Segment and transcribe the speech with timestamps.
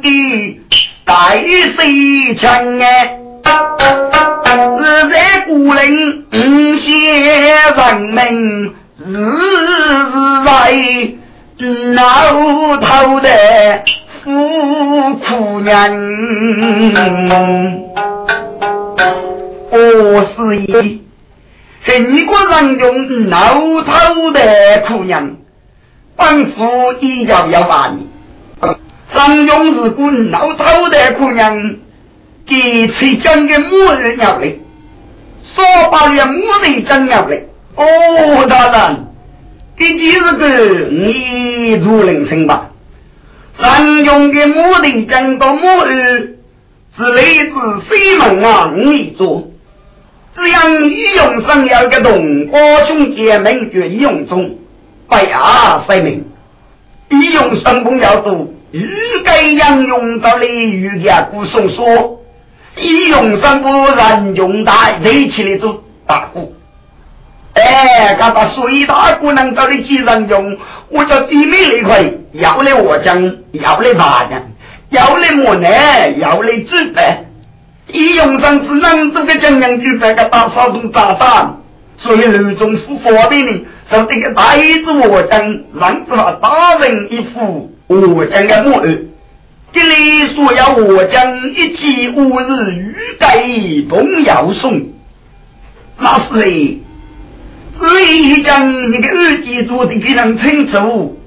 [0.00, 0.60] 的。
[1.06, 5.14] 大水枪哎，是在
[5.46, 6.34] 古人五
[6.76, 6.88] 些
[7.76, 8.14] 人民
[9.04, 10.48] 日日在
[11.92, 11.94] 挠
[12.78, 13.28] 头的
[14.24, 14.26] 苦
[15.16, 15.70] 苦娘。
[19.70, 19.76] 我
[20.34, 20.58] 是一
[21.82, 23.36] 很国人用老
[23.82, 24.40] 头的
[24.88, 25.36] 苦娘，
[26.16, 28.08] 本府一要要把你。
[29.14, 31.76] 上用是个老头的姑娘，
[32.46, 34.58] 给崔江的母儿鸟嘞，
[35.54, 37.48] 说把了母的真鸟嘞。
[37.76, 39.06] 哦，大人，
[39.78, 40.48] 这几日个
[40.90, 42.70] 你做人生吧。
[43.60, 45.88] 上用的母的真到母儿，
[46.96, 49.48] 是来自西门啊，你做。
[50.36, 54.58] 只要你用上要个动，我兄姐妹就用中，
[55.08, 56.24] 拜啊西门，
[57.10, 58.48] 一用上不要多。
[58.76, 62.18] 欲该养用到鲤鱼的古松说，
[62.76, 66.56] 一用三不人用大，累起来做大鼓。
[67.52, 70.58] 哎，刚把水大鼓能找的几人用，
[70.88, 74.42] 我叫弟妹那块要来我讲，要来大讲，
[74.90, 75.68] 要来么呢？
[76.16, 77.26] 要来举办。
[77.86, 81.60] 一用上只能这个江洋举办个大扫动炸弹，
[81.96, 85.38] 所以刘总府发的呢，说这个大子我讲，
[85.78, 87.70] 让这大人一副。
[87.86, 88.98] 我将个木儿，
[89.72, 93.36] 这里说要我将一起五日欲盖
[93.88, 94.88] pom 要送，
[95.98, 96.80] 那是嘞。
[97.76, 101.20] 所以讲你个日记做的非常清楚。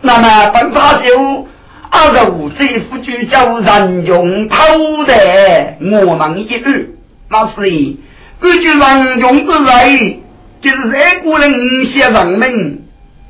[0.00, 1.46] 那么本法修
[1.88, 4.56] 二十五岁夫就叫人用偷
[5.06, 6.96] 的，我们一日
[7.30, 7.96] 那是嘞。
[8.40, 9.88] 根据人用之来，
[10.60, 12.82] 就是在古人写人民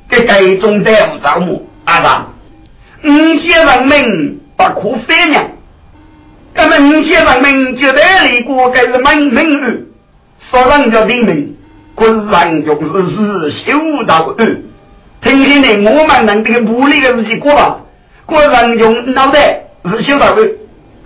[0.09, 0.91] 给改中的
[1.23, 2.32] 招募阿爸。
[3.05, 5.45] 五些人民不可反娘，
[6.55, 9.87] 那么五些人民就在里过该是门门语，
[10.51, 11.57] 说人家的名，
[11.97, 14.65] 可是人就是是修道语。
[15.21, 17.81] 听听呢，我们能这个无力的事情过吧？
[18.25, 20.57] 过人用脑袋是修道语，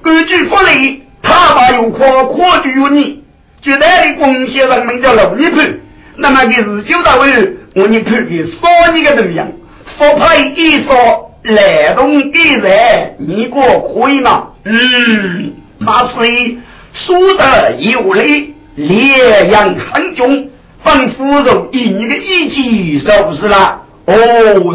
[0.02, 3.22] 根据法律，他把有夸夸就有你，
[3.62, 5.78] 就在公些人民叫老一判，
[6.16, 9.48] 那么就是修道语，我你判给少你个怎么样？
[9.96, 11.25] 说派一说。
[11.54, 14.48] 来东的人，你过可以吗？
[14.64, 16.56] 嗯，那是
[16.92, 20.48] 说的有理，烈阳很重，
[20.82, 23.82] 本夫人以你的意气是不是啦？
[24.06, 24.14] 哦，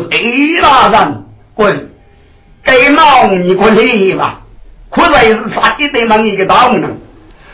[0.10, 1.24] 谁大人
[1.56, 1.90] 滚！
[2.64, 4.42] 该忙你过去吧，
[4.90, 6.98] 可谓是杀鸡得忙一个大能，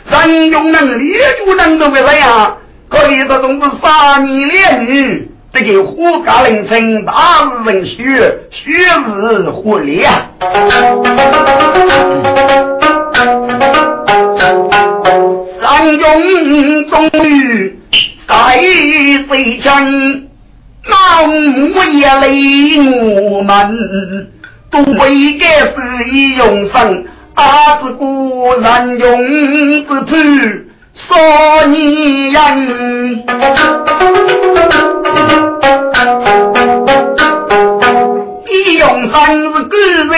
[0.10, 1.14] 人用能力
[1.46, 2.58] 就能都个这样，
[2.90, 5.32] 可以这种是杀你烈女。
[5.54, 5.96] 这个火
[6.26, 7.14] 家凌晨大
[7.66, 7.96] 日人雪，
[8.52, 10.08] 雪日火烈。
[15.62, 17.80] 三中终于
[18.28, 18.60] 在
[19.28, 20.28] 水城，
[20.86, 22.28] 老母也累
[23.32, 24.30] 我们，
[24.70, 25.74] 都为该是
[26.12, 27.06] 一用生，
[27.36, 30.67] 阿子古人用之土。
[31.06, 33.24] 说你人，
[38.48, 39.78] 一用三是各
[40.10, 40.16] 位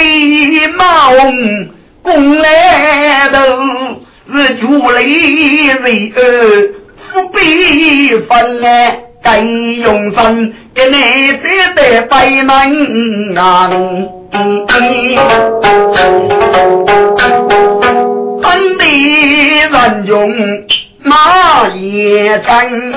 [0.77, 1.17] 马翁
[2.01, 2.47] 共来
[3.29, 3.37] 头，
[4.31, 5.75] 是主力人
[6.15, 6.17] 儿
[7.11, 10.97] 不必分来，该用三给你
[11.43, 13.69] 这得拜门啊！
[18.59, 20.29] 人用
[21.03, 22.93] 马也真，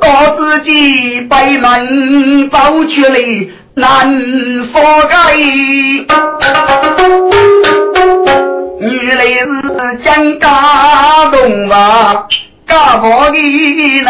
[0.00, 0.06] 我
[0.36, 3.18] 自己北门走出来
[3.74, 4.14] 难
[4.70, 4.72] 说
[5.08, 5.14] 改。
[8.80, 9.54] 原来是
[10.04, 10.44] 江家
[11.30, 12.26] 东啊，
[12.68, 13.36] 家婆的
[14.02, 14.04] 人。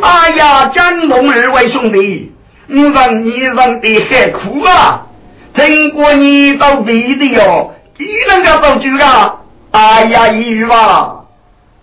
[0.00, 2.32] 哎呀，江龙二位兄弟。
[2.70, 5.06] 我让你让的很苦啊！
[5.58, 9.36] 经过你到背的哟，你能够造句啊？
[9.70, 11.26] 哎呀，一语吧，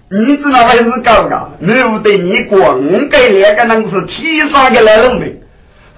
[0.10, 1.50] 你知道还是搞个？
[1.62, 2.80] 我对你光
[3.10, 5.28] 给两个人是提上的来弄的，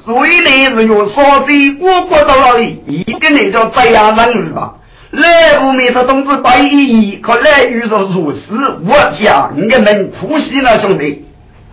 [0.03, 4.73] 所以呢是用少水过过到那里，一个那叫这样人吧。
[5.11, 8.39] 来无面说同志白一一，可来遇说如是，
[8.85, 11.25] 我讲你们苦喜了兄弟。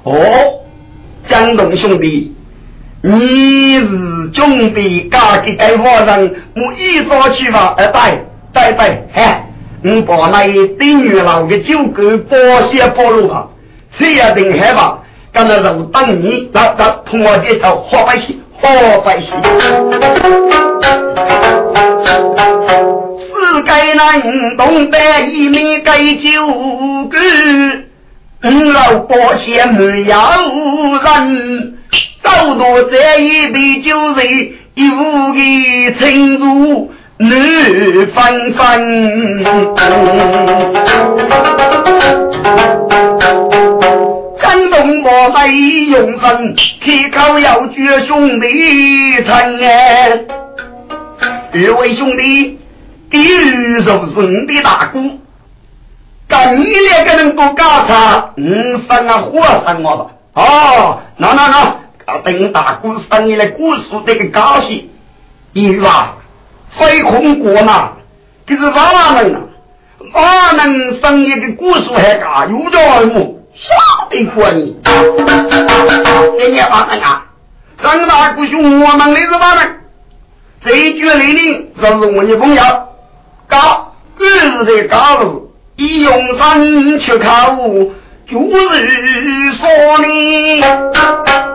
[0.05, 0.15] 哦，
[1.29, 2.34] 江东兄弟。
[3.07, 6.19] 你是准备嫁给该皇上，
[6.57, 7.75] 我一早去吧。
[7.77, 8.03] 哎，对
[8.55, 9.45] 对对，哎，
[9.85, 10.47] 我把那
[10.79, 12.37] 丁月老的酒狗包
[12.71, 13.47] 些包路吧，
[13.99, 15.01] 谁也定害吧？
[15.35, 19.35] 刚才让我等你，来来，同我介绍好百姓，好百姓。
[23.19, 24.99] 世界难东北
[25.31, 26.47] 一面该酒
[27.11, 27.19] 狗，
[28.49, 30.17] 五老包些没有
[31.03, 31.75] 人。
[32.23, 37.31] 走到这一杯酒醉，一壶的陈竹暖
[38.15, 39.45] 芬芬。
[44.41, 48.47] 江东我还用神，开口要绝兄弟
[49.13, 49.27] 情
[49.65, 50.21] 哎！
[51.53, 52.59] 二位兄弟，
[53.11, 55.01] 第二受兄的大哥，
[56.27, 60.11] 跟你两个人不搞他，嗯，分啊火生我吧。
[60.35, 61.84] 哦，那那那。
[62.07, 62.19] 啊！
[62.25, 64.91] 等大姑生意来，姑叔这个高兴，
[65.53, 66.17] 你吧，
[66.79, 67.93] 飞空过嘛，
[68.47, 69.41] 这是哪能啊？
[70.13, 72.47] 哪能生一个姑叔还高？
[72.47, 74.77] 有着耳目，晓得过你？
[76.39, 77.25] 给你话人啊，
[77.83, 79.81] 张大姑兄，我们的是哪能？
[80.63, 82.63] 这一句里呢，就是我的朋友，
[83.49, 87.57] 高，日的高路，一用三去考，
[88.27, 91.54] 就是说呢。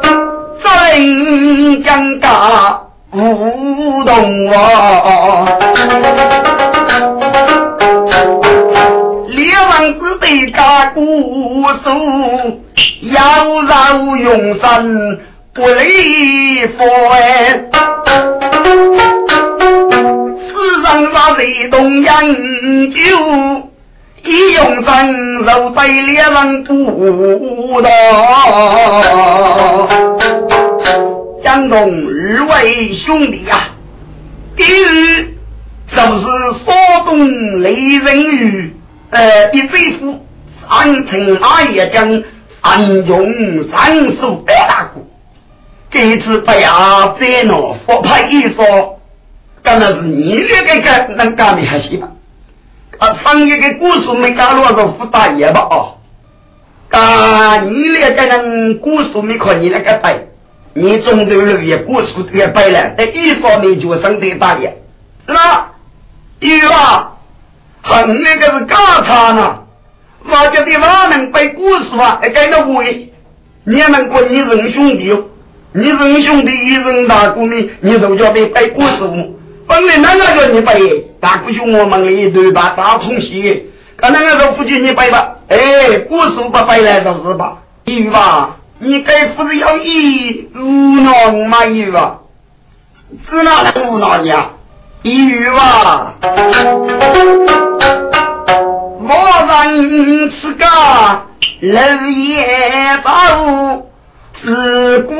[0.63, 5.45] 真将家无动啊！
[9.27, 9.39] 列
[9.71, 11.89] 王子的家姑苏，
[13.11, 13.21] 妖
[13.63, 13.71] 娆
[14.17, 15.19] 永生
[15.53, 17.17] 不离佛哎！
[20.47, 20.49] 世
[20.83, 22.11] 上啥谁动研
[22.91, 22.99] 究？
[24.21, 27.87] 一用身肉对猎人不到，
[31.49, 33.69] 江东二位兄弟呀，
[34.55, 35.25] 第二
[35.87, 38.75] 就是山东雷人鱼，
[39.09, 40.23] 呃，一贼夫
[40.61, 42.23] 三层阿爷将
[42.61, 45.01] 三勇三手白大哥，
[45.89, 48.99] 这次不要再闹佛派一说，
[49.63, 52.09] 当然是你这个干能干的还行吧。
[52.99, 55.61] 啊，上一个故事没干落个胡大爷吧？
[55.71, 55.97] 哦，
[56.91, 60.15] 啊，你那个人故事没看你那个白，
[60.79, 64.73] 你中头了也故事也白了，在一方面就生的大爷，
[65.27, 65.71] 是吧？
[66.39, 67.17] 有啊，
[67.81, 69.57] 很那个是干啥呢？
[70.23, 72.19] 我觉得哪能背故事啊？
[72.21, 73.11] 还跟那会，
[73.65, 75.25] 你能过你认兄弟哦？
[75.73, 77.69] 你认兄弟，一认大哥呢？
[77.81, 78.97] 你就叫得背故事。
[79.67, 87.57] 本来那个叫你背，大姑兄我们一对把大同西，刚才那个夫妻你背吧，哎，古书不背来就是吧？
[87.83, 92.19] 一吧，你该不是要一无脑嘛一吧？
[93.29, 94.51] 只哪能无脑呀？
[95.01, 96.13] 一语吧，
[99.01, 99.09] 我
[99.47, 100.65] 人吃个
[101.61, 103.81] 楼也早，
[104.41, 105.13] 自古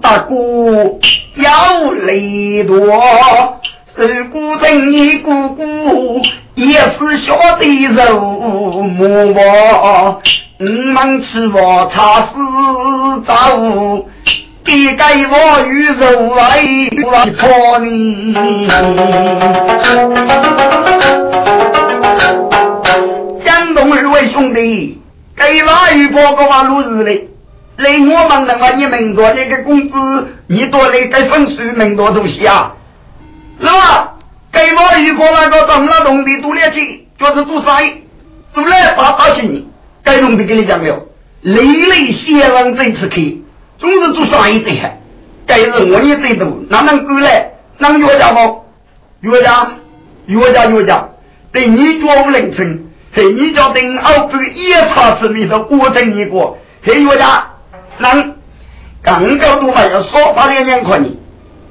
[0.00, 1.00] 大姑
[1.36, 2.76] 要累多。
[3.98, 6.20] 如果等你姑姑
[6.54, 8.20] 也是晓得肉
[8.82, 10.20] 母我，
[10.58, 12.34] 我们吃我茶是
[13.26, 13.56] 早，
[14.62, 16.60] 别给我鱼肉来
[17.10, 18.66] 来破你。
[23.46, 25.00] 江东二位兄弟，
[25.34, 27.28] 给哪鱼破个话路日嘞？
[27.76, 32.74] 来我们那个你们多那个工资，你多来给分数门多东西啊？
[33.60, 34.12] 是吧？
[34.52, 38.02] 给我一个那个怎么弄的多了去，就是做生意，
[38.54, 39.62] 做来发大钱。
[40.02, 41.06] 该弄的跟你讲了，
[41.42, 43.44] 累累先生这次去，
[43.78, 44.88] 总是做生意最好。
[45.46, 47.50] 该是我也最多，哪能过来？
[47.78, 48.38] 能药家不？
[49.22, 49.68] 药家，
[50.26, 51.08] 药家，药家，
[51.52, 57.46] 对你做五零成，嘿，你叫等二个一茶子里头过成一个，嘿，药家，
[57.98, 58.34] 能
[59.02, 61.08] 刚刚都还要少发两两块呢。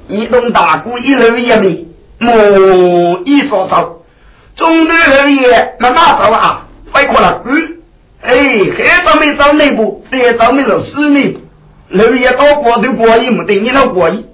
[0.08, 1.84] 你懂大姑一路也没，
[2.18, 4.04] 莫一说走，
[4.56, 7.76] 中头后也慢慢走啊，快过了，嗯，
[8.22, 8.34] 哎，
[8.76, 11.40] 还早没走那步，再早没走四那步，
[11.90, 14.24] 老爷到过都过意，没得你老过意。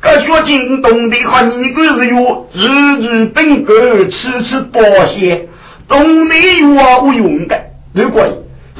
[0.00, 2.66] 可学京东的话，你个是哟，日
[3.00, 5.46] 日本格，吃吃保险，
[5.88, 6.34] 东的
[6.76, 7.58] 药无用的，
[7.96, 8.30] 都过意。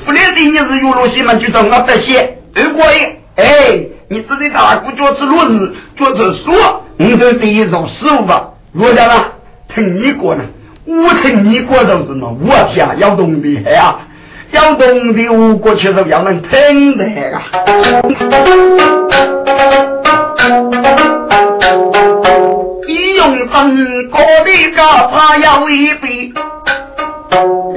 [0.05, 2.97] 不来的你是有罗西嘛，就找我这些，都过意。
[3.37, 3.45] 哎，
[4.13, 8.51] 你自己大姑叫吃落日，叫吃说，你这第一种食物吧。
[8.79, 9.25] 我讲了，
[9.75, 10.45] 听你过呢，
[10.85, 14.01] 我听你过就是嘛，我天，要懂的呀。
[14.51, 17.41] 要懂的，我过去是要能听的啊！
[22.87, 26.35] 一用分过的高他要一笔，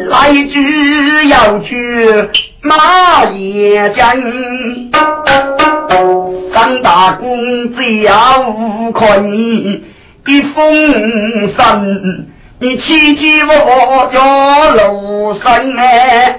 [0.10, 2.30] 来句要句
[2.62, 4.12] 马也讲，
[6.54, 8.14] 张大公只要
[8.94, 9.84] 可你
[10.26, 10.74] 一封
[11.58, 12.28] 神。
[12.58, 16.38] 你七级我叫楼生哎，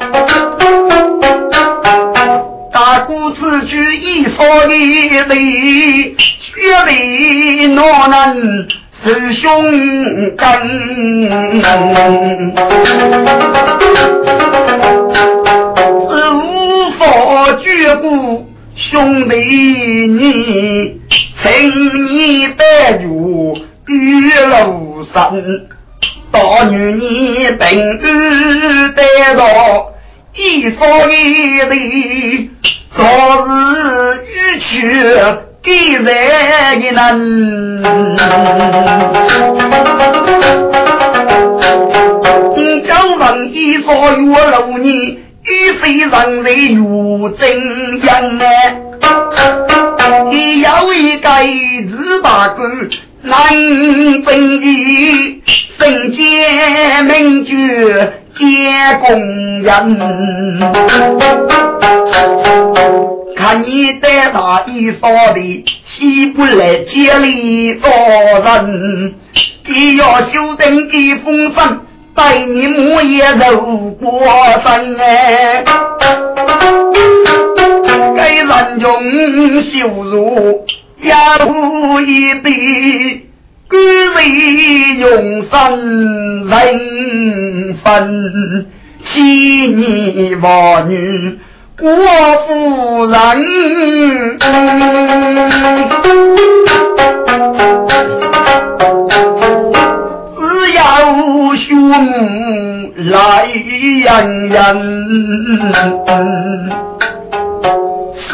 [2.73, 8.67] 大姑子举一说一对，血泪哪能
[9.05, 9.63] 是兄
[10.37, 10.49] 根？
[16.11, 16.41] 是无
[16.99, 17.05] 法
[17.63, 18.46] 绝顾
[18.77, 19.35] 兄弟
[20.07, 21.01] 你，
[21.43, 21.45] 请
[22.05, 23.57] 你带入
[23.87, 25.33] 玉楼山。
[26.31, 27.07] 大女你
[27.59, 27.99] 平安
[28.95, 29.03] 得
[29.35, 29.43] 到
[30.35, 31.15] 一方一
[31.71, 32.51] 地，
[32.95, 33.03] 昨
[33.47, 33.49] 日
[34.27, 34.67] 欲去
[35.63, 36.05] 给人
[36.83, 37.01] 一能。
[42.87, 48.45] 将问一方月楼你，与非人为有真样呢？
[50.31, 52.63] 你有一个日大哥。
[53.23, 53.35] 南
[54.23, 55.43] 分的
[55.79, 57.53] 圣洁名爵
[58.37, 58.45] 皆
[59.01, 59.07] 公
[59.63, 59.75] 人，
[63.37, 69.15] 看你带大衣裳的，起不来接里做人，
[69.67, 71.86] 你要修正给风声，
[72.17, 73.57] 带你母也受
[74.01, 74.11] 过
[74.65, 75.63] 身哎，
[78.17, 80.65] 给人中羞辱。
[81.07, 83.29] 家徒一笔，
[83.69, 83.77] 孤
[84.17, 84.19] 为
[84.99, 88.67] 永生人分，
[89.05, 89.21] 妻
[89.69, 91.39] 女娃女
[91.79, 91.87] 过
[92.47, 93.17] 夫人，
[104.57, 104.65] 人，
[108.17, 108.25] 世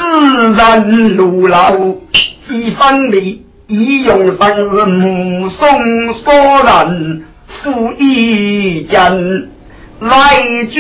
[0.53, 1.73] 人路老。
[2.49, 9.49] 一方里，一用生目送所人赴一间，
[10.01, 10.11] 来
[10.71, 10.75] 君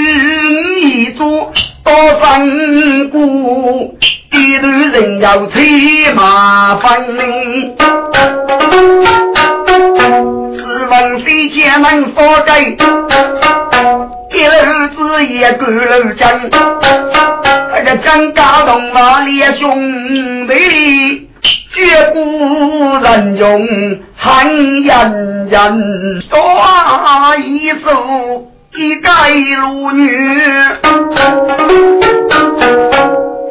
[0.80, 3.96] 一座多分故，
[4.32, 7.74] 一路人要催马分明。
[10.56, 12.76] 试问谁家能发给？
[14.42, 14.50] 一路
[14.88, 21.28] 子也够了真，那个张家东马列兄弟。
[21.74, 21.80] 绝
[22.12, 22.18] 不
[23.02, 23.66] 人用
[24.16, 26.36] 汉人人，说
[27.36, 30.06] 一首一盖如女，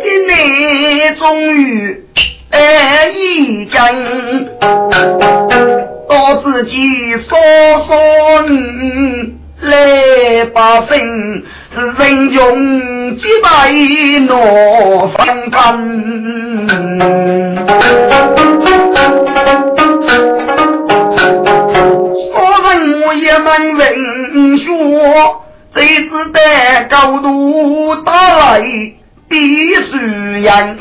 [0.03, 2.03] 今年终于
[2.51, 3.79] 爱一讲，
[6.07, 6.75] 到自己
[7.27, 7.39] 说
[7.87, 7.91] 说。
[9.61, 10.97] 来把分
[11.73, 13.71] 是人穷几百
[14.27, 15.17] 诺方
[15.51, 16.67] 分，
[22.25, 23.83] 说人我也门文
[24.57, 24.65] 学，
[25.75, 26.39] 这次的
[26.89, 28.59] 高度打来
[29.29, 29.35] 必
[29.73, 30.77] 须严。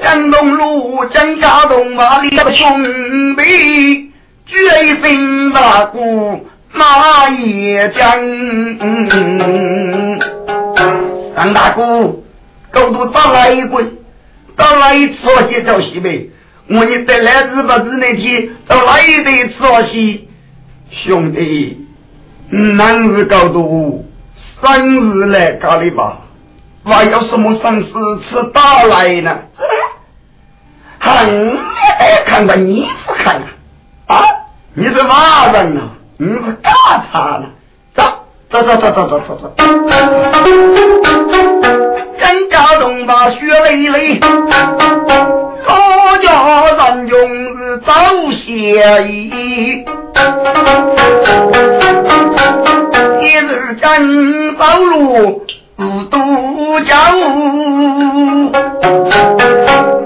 [0.00, 4.05] 江东路江家东马里的兄弟。
[4.46, 4.54] 决
[5.02, 8.12] 心大鼓马也将，
[11.34, 12.14] 张大哥，
[12.70, 13.98] 高都打来一棍，
[14.56, 16.30] 打来一次我先找西北。
[16.68, 19.56] 我你得来日不日那天，到哪一堆吃
[19.88, 20.28] 西？
[20.90, 21.86] 兄弟，
[22.50, 24.08] 男日高度，
[24.60, 26.20] 生日来搞的吧？
[26.84, 27.90] 还有什么生事
[28.28, 29.38] 吃到来呢？
[31.00, 31.58] 哼，
[32.26, 33.42] 看看你不看啊？
[33.42, 33.55] 啊！
[34.78, 35.80] 你是哪人呐？
[36.18, 36.70] 你是干
[37.10, 37.46] 啥呢？
[37.94, 38.04] 走
[38.50, 39.50] 走走走走走走走。
[42.20, 46.28] 张家东把血泪泪，高家
[46.90, 47.18] 人用
[47.56, 47.90] 是走
[48.32, 49.82] 协议，
[53.22, 55.42] 一日真走路
[55.76, 56.94] 不渡不叫，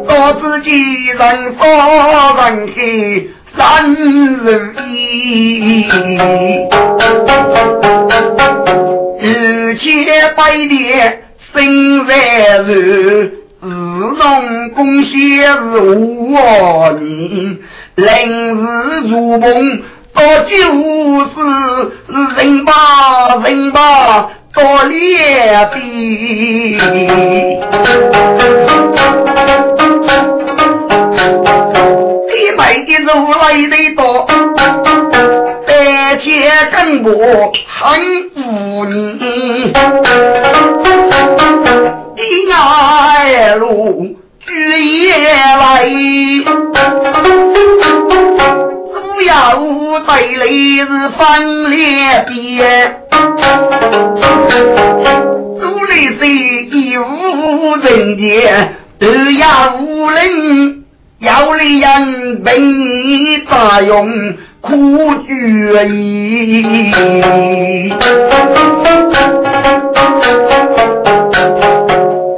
[0.07, 0.71] 我自己
[1.07, 1.67] 人发
[2.49, 3.29] 人黑
[3.61, 4.49] 三如
[4.89, 5.85] 意，
[9.21, 9.85] 日前
[10.35, 12.15] 百年生在
[12.63, 13.67] 日，自
[14.19, 15.13] 从贡献
[15.53, 17.59] 是我年，
[17.97, 18.07] 临
[18.57, 18.63] 时
[19.11, 19.83] 入梦。
[20.15, 21.35] 到就是
[22.37, 22.73] 人吧
[23.45, 25.77] 人吧多脸的，
[33.03, 34.27] 如来的多，
[35.67, 35.71] 而
[36.19, 36.29] 且
[36.73, 37.09] 跟我
[37.67, 37.79] 很
[38.37, 38.39] 无
[38.85, 38.95] 你，
[42.17, 42.21] 你
[42.53, 43.65] 爱路
[44.47, 44.49] 举
[45.01, 45.61] 夜来。
[48.93, 49.31] 主要
[50.07, 50.89] 带来是
[51.19, 51.19] 分
[51.71, 51.79] 裂
[52.27, 52.31] 边，
[57.83, 57.87] 人
[58.19, 58.29] 间，
[58.99, 59.43] 都要
[59.79, 60.80] 无人，
[61.21, 66.63] 要的人兵大用苦决意。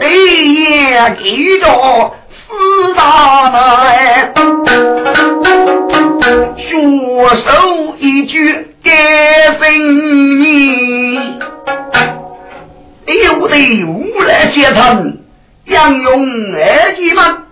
[0.02, 3.00] 一夜给着四大
[3.52, 4.32] 难。
[6.56, 11.14] 左手一句该分你，
[13.24, 15.18] 有的无来阶层，
[15.66, 17.44] 杨勇二级吗？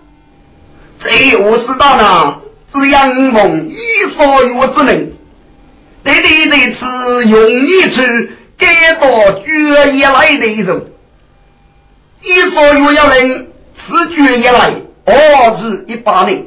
[1.03, 2.41] 这我是到呢，
[2.73, 3.75] 是杨梦一
[4.15, 5.11] 所有之能，
[6.03, 10.85] 对对对，是用一次该到决议来的一种，
[12.21, 16.45] 一所有要人是决议来，二是一八年，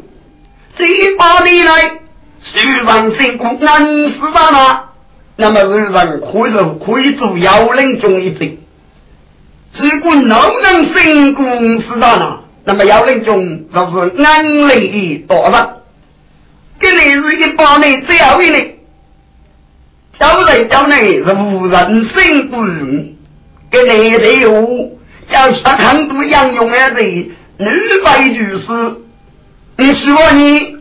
[0.79, 2.01] 这一八年来。
[2.47, 4.91] 虽然成功安死大了，
[5.37, 6.53] 那么日本可以
[6.85, 8.59] 可以做幺零中一职。
[9.79, 15.83] 如果能能成功死大了，那么幺零中就是安利的多少？
[16.79, 18.75] 跟你是一八年最后一年，
[20.19, 22.67] 交代交代是无人生功，
[23.71, 24.99] 跟你队伍
[25.31, 28.97] 要下很多杨勇儿的二百句诗，
[29.77, 30.75] 你说你。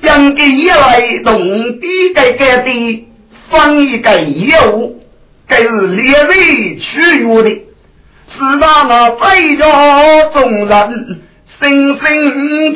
[0.00, 1.36] 将给一来动
[1.80, 3.06] 地改改的
[3.50, 5.02] 放一个业务，
[5.48, 11.20] 该是列为取悦的，是那那在家众人
[11.60, 12.04] 声声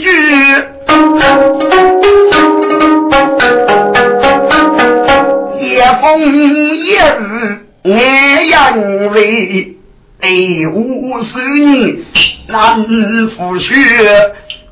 [0.01, 0.05] 惧，
[5.61, 6.05] 夜风
[6.75, 7.23] 夜雨
[7.92, 7.95] 爱
[8.51, 8.53] 杨
[9.12, 9.77] 为，
[10.21, 11.97] 对无数年
[12.49, 12.85] 难
[13.29, 13.73] 复学。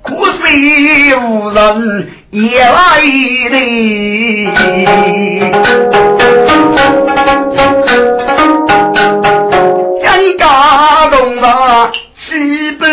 [0.03, 3.01] 苦虽无人也来
[3.51, 3.55] 的，
[10.03, 10.49] 真感
[11.13, 11.93] 动啊！
[12.17, 12.19] 岂
[12.73, 12.89] 不是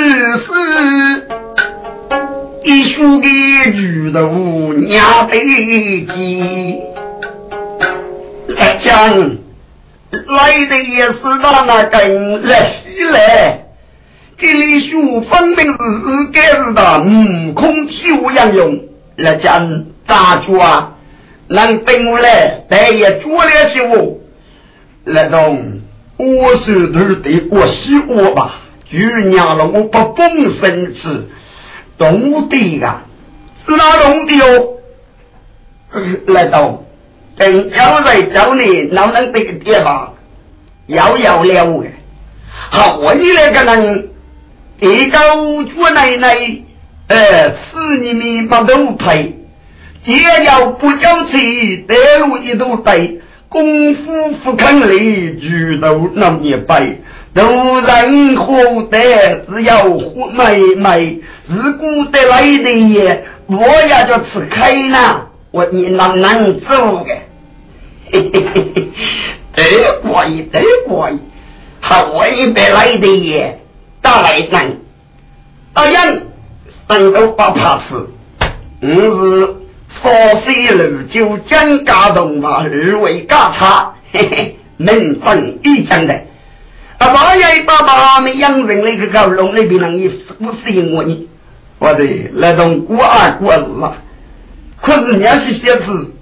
[2.67, 3.29] 一书给
[3.71, 5.37] 举头娘背
[6.05, 6.81] 脊？
[8.49, 9.17] 来讲
[10.27, 13.63] 来的也是那那根来西来。
[14.37, 15.77] 给你书分明是
[16.33, 18.77] 该是的，悟空修养用
[19.15, 20.91] 来讲咋做啊？
[21.47, 24.17] 能等我来，但也做了些我。
[25.05, 25.83] 那种
[26.17, 28.55] 我是头的我喜我吧，
[28.91, 28.99] 就
[29.29, 31.29] 娘了我不本身是
[31.97, 33.03] 懂的啊，
[33.65, 34.77] 是哪懂的哟？
[36.33, 36.83] 来到
[37.37, 40.13] 等要在找你，能不能得点吧？
[40.87, 41.89] 要要了的，
[42.71, 44.09] 好，我你那个人。
[44.79, 45.17] 一个
[45.73, 46.35] 祖奶奶，
[47.07, 49.35] 呃，是你们不都配？
[50.05, 50.11] 只
[50.45, 57.01] 要不交钱，带路一都对，功夫不肯力，举头能一背。
[57.33, 58.99] 路人活得
[59.49, 65.29] 只要活美美，如果得来的也，我也就吃开了。
[65.51, 67.15] 我你能能做的？
[68.11, 68.87] 嘿嘿嘿嘿，
[69.55, 71.19] 得过一得过一，
[71.79, 73.59] 好我一得来的也。
[74.01, 74.81] 大来人，
[75.73, 76.21] 阿英，
[76.87, 78.09] 三个不怕死。
[78.81, 79.55] 我是
[80.01, 86.13] 烧水炉酒将家动嘛，二位家差，嘿嘿，能分一讲的。
[86.99, 91.26] 阿爸爷爸爸们养人那个高龙那边人也不适应我呢。
[91.79, 93.93] 我的那种过二过日嘛，
[94.81, 96.13] 可是你要是小子，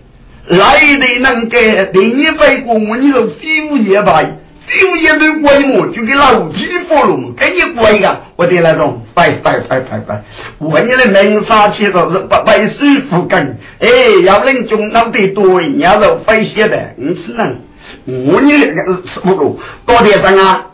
[0.48, 4.24] 来的能给另一回过我，你说非无也罢。
[4.68, 10.24] 就一堆怪物，就给老皮佛龙，给你怪个，我的那种，拜拜拜拜拜，
[10.58, 13.88] 我你的名杀气都是不被师傅跟，哎，
[14.26, 17.58] 要人中脑袋多，人家都飞些的，你只能，
[18.06, 20.66] 我你那个是不够，多点上啊，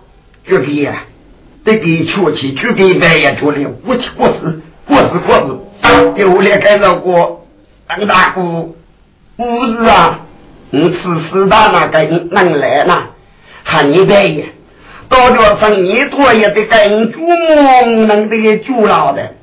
[0.47, 1.03] 就给呀，
[1.65, 7.45] 得给出去，去给白也出来，我去过事，过事过事，给我来开老过，
[7.87, 8.75] 张大姑，
[9.37, 10.19] 不是啊，
[10.69, 12.95] 你吃死大那个能来呢？
[13.63, 14.45] 喊你白也，
[15.07, 19.33] 到脚上一拖也得跟猪梦能得猪老的。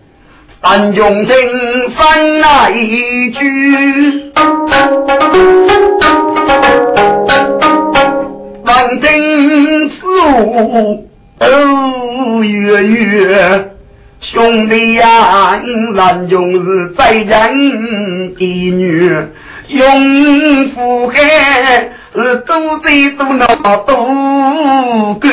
[0.61, 1.37] 三中听
[1.91, 4.33] 分那一句，
[8.65, 9.95] 望听此
[10.43, 13.68] 物哦月月，
[14.21, 15.61] 兄弟呀，
[15.97, 19.11] 三中是在人的女，
[19.69, 21.17] 永福海
[22.15, 25.29] 是都在都那都够，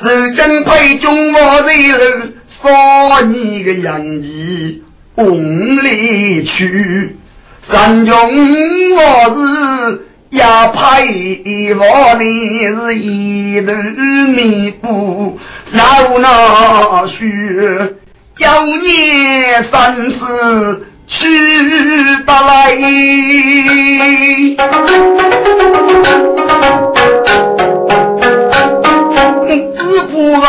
[0.00, 2.34] 是真配中我的人。
[2.60, 4.82] 说你个杨义
[5.14, 5.38] 红
[5.84, 7.16] 里去，
[7.70, 8.16] 三中
[8.96, 9.00] 我
[9.36, 13.72] 是要配我你是一头
[14.28, 15.38] 弥补
[15.72, 17.16] 老那血，
[18.36, 18.86] 叫你
[19.72, 20.16] 三世
[21.06, 21.16] 去
[22.26, 22.76] 得来，
[29.76, 29.78] 只
[30.10, 30.12] 不
[30.42, 30.46] 爱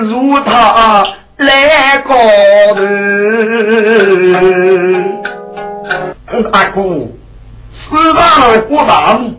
[0.00, 1.04] 如他。
[1.38, 2.10] 来高
[2.74, 2.80] 头，
[6.50, 6.76] 阿哥，
[7.90, 9.34] 四大过堂，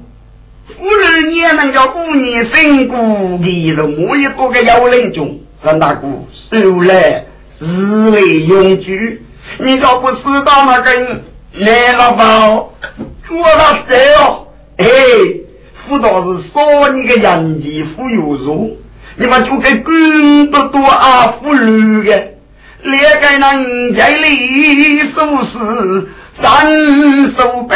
[0.75, 7.25] 夫人也能叫五年生过的了，我一个个妖灵中，三大姑收来
[7.59, 9.21] 日为永居，
[9.59, 12.63] 你叫不四大那根来了吧？
[13.27, 14.47] 做了谁哦？
[14.77, 14.85] 哎，
[15.85, 18.69] 辅导是说你个人机富有肉。
[19.17, 22.27] 你们就该更多多啊妇女的，
[22.83, 26.07] 连个那家里收拾
[26.41, 26.47] 三
[27.36, 27.75] 手背，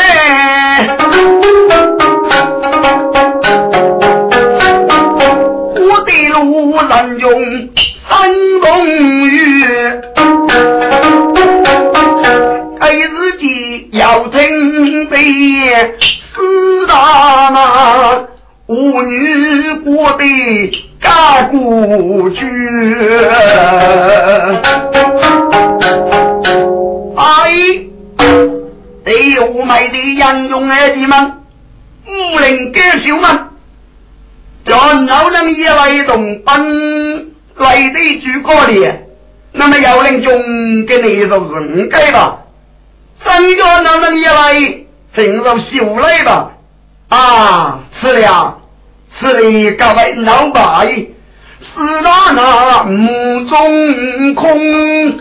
[5.75, 6.41] 我的路
[6.77, 7.25] 人用
[8.09, 8.09] 三
[8.61, 8.65] 公
[9.29, 10.01] 月，
[12.79, 13.43] 给自己
[13.91, 15.15] 要听的
[16.33, 17.59] 四大妈，
[18.67, 20.23] 妇女过的。
[21.05, 22.45] 大古绝，
[27.17, 27.51] 哎，
[29.03, 31.33] 对我们的杨勇儿子们，
[32.07, 33.49] 武林高手们，
[34.65, 39.07] 叫老人也来动本来的举高烈，
[39.51, 42.39] 那么有人中给你就是应该吧？
[43.25, 44.53] 三个老人也来
[45.15, 46.51] 进入修来吧？
[47.09, 48.59] 啊，是了。
[49.19, 50.61] 此里各位老百，
[51.59, 55.17] 四大那目中空，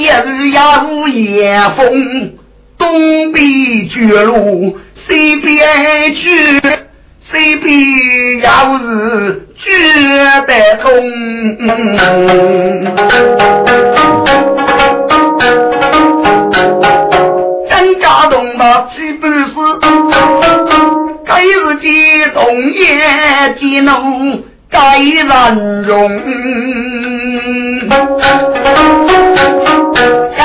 [0.00, 2.32] 只有夜日呀无夜风，
[2.78, 3.44] 东边
[3.90, 6.28] 绝路西边去，
[7.30, 9.68] 西边要是绝
[10.46, 10.88] 得通。
[17.68, 19.54] 真家动吧，岂不是？
[21.26, 21.86] 该日激
[22.32, 22.40] 动
[22.72, 22.80] 也
[23.58, 23.90] 激怒
[24.70, 26.10] 该人容，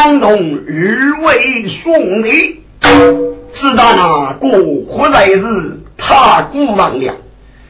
[0.05, 4.51] 相同二位兄弟，知道那过
[4.87, 5.41] 活在日
[5.97, 7.11] 他孤亡了，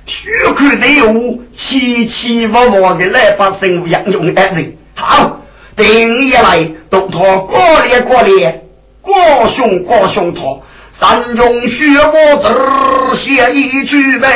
[0.05, 5.43] 许可得有七七八八的来把生物养用的人，好，
[5.77, 8.65] 定下来都托过列过列，
[9.01, 9.13] 过
[9.55, 10.61] 兄过兄托。
[10.99, 14.27] 三中血我字写一句呗，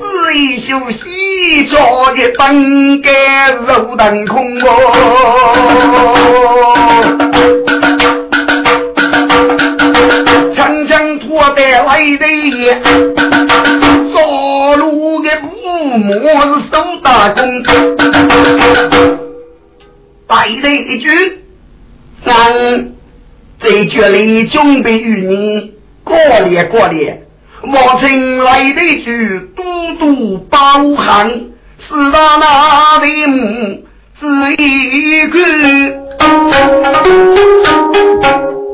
[0.00, 1.21] 四一休息。
[1.72, 3.10] 着的本该
[3.50, 4.68] 肉蛋空哦，
[10.54, 12.74] 长江拖带来的也，
[14.12, 15.46] 走路的不
[15.96, 17.40] 莫是手打工。
[20.26, 21.08] 白人一句，
[22.26, 22.92] 俺
[23.62, 25.72] 在这里准备与你
[26.04, 26.14] 过
[26.46, 27.22] 年过年。
[27.64, 29.64] 我请来的一句，多
[29.98, 30.58] 多包
[30.96, 31.30] 涵，
[31.92, 33.84] 四大那的母
[34.18, 34.24] 只
[34.56, 35.36] 一个，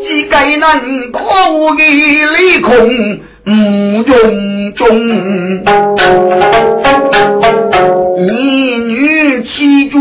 [0.04, 0.62] 几个人
[1.12, 2.70] 我的利空
[3.44, 3.50] 无
[4.04, 4.87] 用中，
[8.18, 8.31] 一
[8.87, 9.98] 女七着。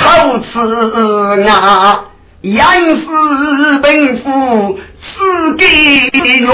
[0.00, 0.60] 口齿
[1.48, 2.04] 啊，
[2.42, 3.02] 言师
[3.82, 5.64] 本夫此给
[6.38, 6.46] 用，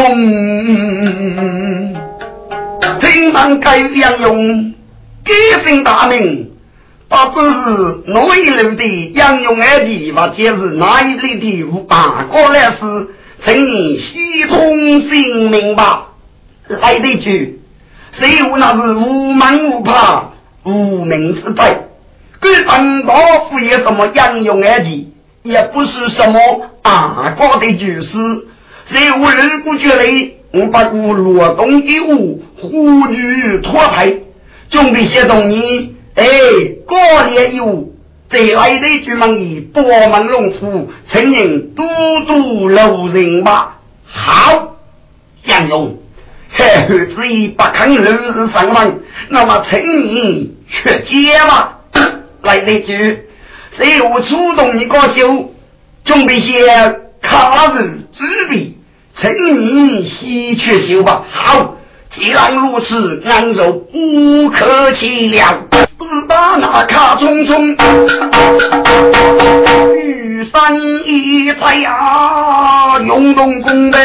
[3.01, 4.73] 听闻该相用，
[5.25, 6.51] 改姓大名，
[7.09, 13.09] 不知是哪一路的杨勇儿子，或者是哪一类的无八过来是
[13.45, 15.83] 请你系统性明白，
[16.69, 17.61] 来得句，
[18.13, 20.31] 谁无那是无门无怕
[20.65, 21.63] 无名之辈，
[22.39, 23.15] 跟当大
[23.49, 25.09] 夫有什么应用而已，
[25.43, 26.39] 也不是什么
[26.83, 28.11] 阿哥的句式，
[28.91, 34.13] 谁无人不觉得我把无罗东的物呼吁脱胎，
[34.71, 36.27] 准备些东西，哎，
[36.87, 36.99] 过
[37.31, 37.91] 年有。
[38.31, 41.87] 再来的句门以八门龙虎，请人多
[42.27, 43.79] 多留人吧。
[44.07, 44.77] 好，
[45.45, 45.99] 杨勇，
[46.51, 51.79] 嘿嘿，只一不肯留日上门，那么请你去接吧。
[52.43, 53.19] 来的句，
[53.77, 55.53] 谁我出动你高手，
[56.05, 56.53] 准备些
[57.21, 58.79] 卡子纸笔，
[59.21, 61.25] 请你先去修吧。
[61.31, 61.74] 好。
[62.17, 65.67] 既然如此，俺就不客气了。
[65.99, 67.77] 四大那卡匆匆，
[69.97, 73.99] 玉山一彩呀，涌动宫杯。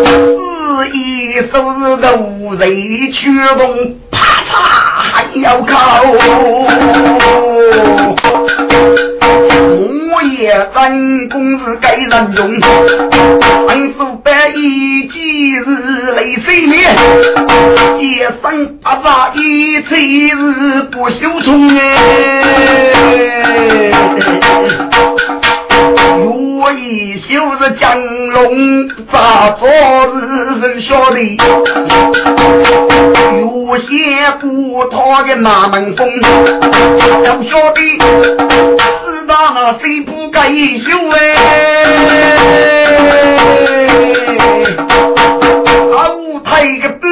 [0.00, 2.68] 四一手是个无人
[3.12, 4.18] 驱动，啪
[4.50, 4.52] 嚓
[5.12, 5.76] 还要靠。
[10.24, 12.58] 我也真公是该人用，
[13.68, 15.64] 横竖百一几日
[16.16, 16.96] 泪水面，
[18.00, 21.82] 夜上八爸一吹是不休虫哎。
[26.64, 28.00] 我一袖是江
[28.30, 30.16] 龙咋昨日
[30.62, 31.36] 人晓得，
[33.38, 33.84] 有些
[34.40, 36.08] 不讨的马门风，
[37.22, 37.98] 要晓得
[39.04, 41.36] 四大谁不该修哎？
[45.92, 47.02] 后台个半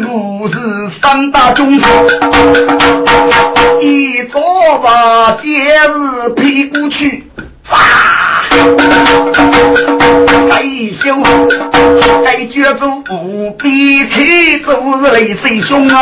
[0.00, 0.54] 路是
[1.02, 1.70] 三大中，
[3.78, 4.40] 一早
[4.82, 7.24] 把节日屁股去。
[10.50, 10.62] 该
[11.00, 11.16] 修，
[12.24, 14.70] 该绝走，不必去，都
[15.00, 15.98] 是泪水凶啊！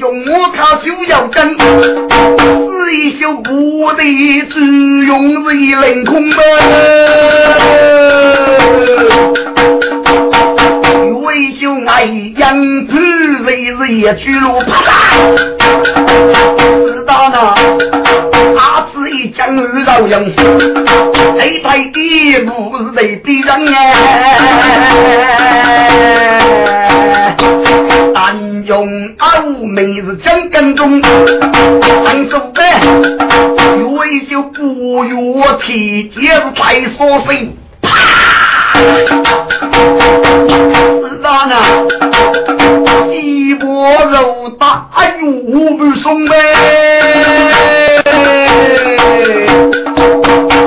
[0.00, 4.02] 用我卡就要真，是一修不得，
[4.50, 4.54] 只
[5.06, 6.36] 用是一凌空门。
[11.22, 12.04] 为修爱
[12.36, 13.00] 养不日
[13.44, 14.72] 日也去路啪，
[16.26, 17.54] 知道呢？
[18.58, 20.32] 阿子一将遇到人，
[21.38, 23.74] 黑太的不是得敌人哎。
[28.14, 28.88] 但用
[29.18, 29.28] 傲
[29.74, 31.02] 眉是将跟中，
[32.04, 32.62] 三手的
[33.86, 35.14] 为修不越
[35.64, 37.50] 体，接着太说飞，
[37.82, 38.53] 啪。
[41.22, 41.54] 大呢，
[43.08, 44.86] 鸡脖肉大，
[45.48, 46.34] 又不松呗。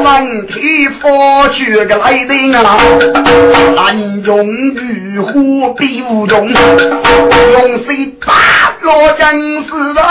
[0.04, 2.78] 三体佛学个来的啊，
[3.76, 6.56] 难用玉虎比无用，用
[7.86, 8.34] 谁打
[8.82, 9.68] 落将士
[10.00, 10.08] 啊？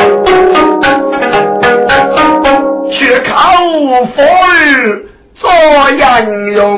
[0.00, 0.07] 却
[3.24, 3.32] 靠
[4.14, 5.02] 佛儿。
[5.40, 5.48] 做
[5.90, 6.76] 人用，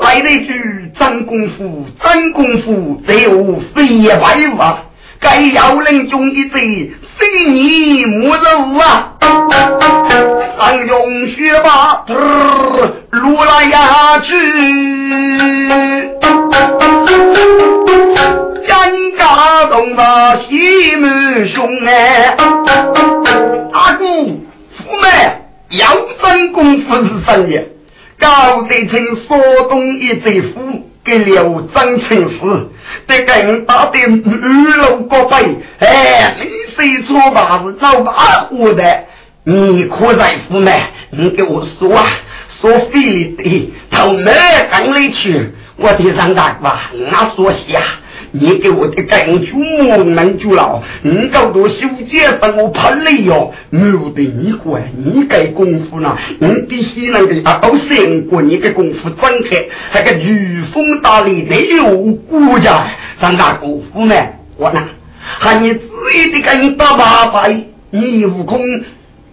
[0.00, 0.50] 来了一句
[0.98, 4.78] 真功夫，真功夫，这无非一百万。
[5.20, 8.42] 该要人中一贼，非你莫肉
[8.80, 9.12] 啊！
[10.58, 12.06] 上用学霸，
[13.10, 14.34] 路来呀去，
[19.96, 22.36] 家西门兄哎，
[23.72, 25.08] 阿哥父妹
[25.70, 27.62] 杨真功夫是什么？
[28.18, 29.38] 高得成说
[29.68, 30.86] 东一贼夫。
[31.02, 32.38] 给刘张青史，
[33.06, 36.44] 得更大的二楼高飞，哎，你
[36.76, 38.12] 谁说话是找把
[38.50, 38.84] 火的？
[39.44, 40.70] 你可在乎吗？
[41.10, 42.06] 你给我说啊，
[42.60, 44.30] 说非的，到哪
[44.70, 45.54] 岗里去？
[45.78, 47.80] 我的上大吧，那说下。
[48.32, 53.80] 你给我的根据莫能住了，你搞多修街上我怕累哟，没
[54.14, 62.86] 得你管，你该功夫呢，你必须能够把到三国你的功夫展开，那个御风大雷没有国家，
[63.20, 64.14] 张大功夫呢？
[64.56, 64.80] 我呢，
[65.38, 65.80] 喊你自
[66.14, 68.60] 己的跟打八百，你悟空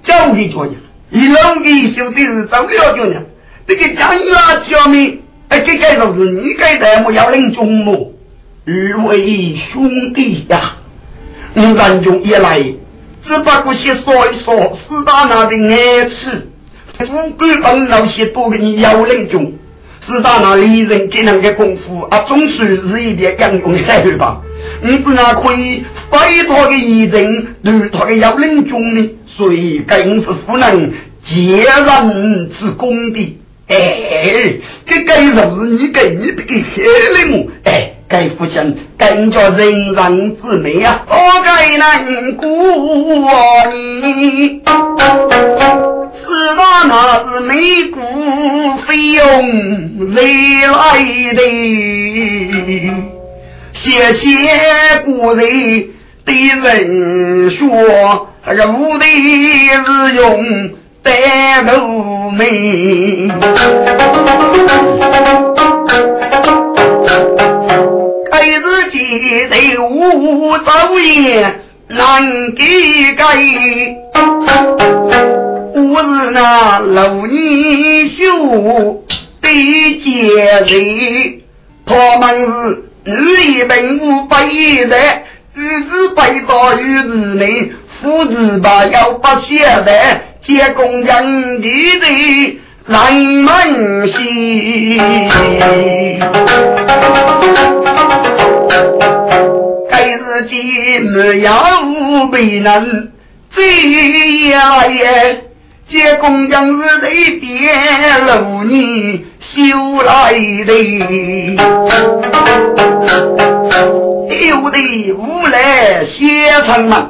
[0.03, 0.77] 教给着你，
[1.09, 3.21] 你老给修的是怎么了着呢？
[3.67, 8.13] 这个江啊教命，哎，这该都是你该在么要领中么？
[8.69, 10.75] 二位兄弟呀，
[11.53, 12.59] 南中一来，
[13.23, 16.49] 只不过先说一说四大拿的爱吃，
[16.97, 19.53] 不管帮老些多给你要人中，
[20.05, 24.41] 知道那李人给人的功夫啊，总算是一点养用下去吧。
[24.81, 30.91] 你只那可以非他的义人，对他的要人中呢，所以更是不能
[31.23, 33.37] 借人之功的。
[33.69, 37.51] 哎，这该就是你给你这个黑了么？
[37.63, 41.03] 哎，该父亲更加人人之美啊！
[41.09, 42.05] 我该难
[42.37, 42.47] 过
[43.71, 47.51] 你，知道那是美
[47.91, 48.01] 国
[48.87, 49.21] 飞用
[50.15, 50.17] 来
[51.33, 51.41] 的，
[53.73, 54.25] 谢谢
[55.03, 55.41] 古人
[56.25, 56.31] 的
[56.63, 60.25] 人说，这个无的是用。
[61.03, 61.11] 白
[61.61, 63.29] 露眉，
[68.31, 68.97] 该日记
[69.47, 72.63] 得无昼夜难给
[73.15, 73.23] 改，
[75.73, 79.03] 我是那老泥修
[79.41, 79.49] 的
[80.03, 80.09] 杰
[80.65, 81.41] 人，
[81.85, 82.25] 他们
[83.05, 84.97] 是日本五百的，
[85.55, 90.21] 日子百大于日内，父子把要不写的。
[90.43, 91.67] 接工人的
[91.99, 92.97] 的人
[93.43, 94.97] 们心，
[99.89, 101.51] 该日记没有
[102.31, 103.11] 被人
[103.53, 105.43] 追呀耶，
[105.89, 110.31] 接工人是得点路你修来
[110.65, 110.71] 的，
[114.47, 117.09] 有的无来先成嘛，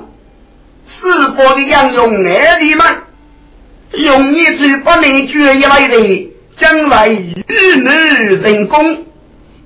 [0.88, 2.86] 四方的杨勇爱的嘛。
[3.94, 9.06] 用一句不能决一来的，将来与女人工，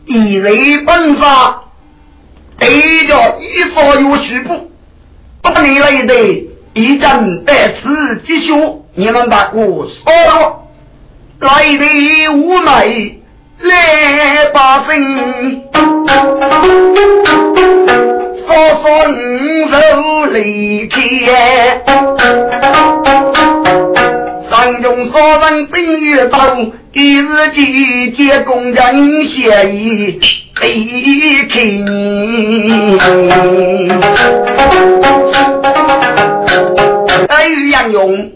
[0.05, 1.61] 一人本杀，
[2.59, 2.67] 得
[3.07, 4.71] 着一所有许不，
[5.41, 6.13] 不能来的，
[6.73, 9.87] 一阵得此吉凶，你们大哥说
[11.39, 12.85] 来的无奈
[13.59, 15.63] 来把声，
[18.45, 18.49] 说
[18.81, 19.15] 说五
[19.71, 21.01] 手离开。
[24.71, 26.55] 当中所人本月到，
[26.93, 30.17] 第日季节工人协议
[30.61, 32.97] 离开你。
[37.27, 38.31] 哎，杨勇，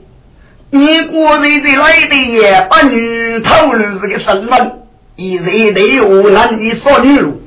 [0.71, 4.73] 你过日子来的也把女透露这个身份，
[5.15, 7.41] 一日得我男的说女路，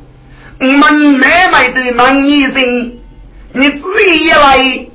[0.61, 2.93] 我们买卖的忙医生，
[3.53, 3.83] 你自
[4.17, 4.87] 己来，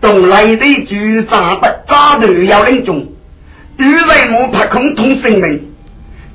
[0.00, 3.11] 东来的就咋不咋都要人中。
[3.82, 5.72] 欲为我怕空通性命，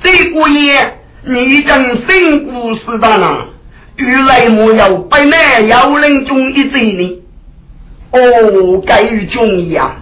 [0.03, 3.37] 这个夜你将辛苦死的呢？
[3.95, 7.21] 欲来莫要被那妖人中一贼呢？
[8.11, 9.95] 哦，该于中意啊！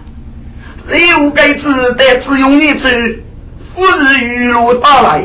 [0.88, 1.62] 六该只
[1.94, 3.22] 得只用一次，
[3.74, 5.24] 不是雨露打来，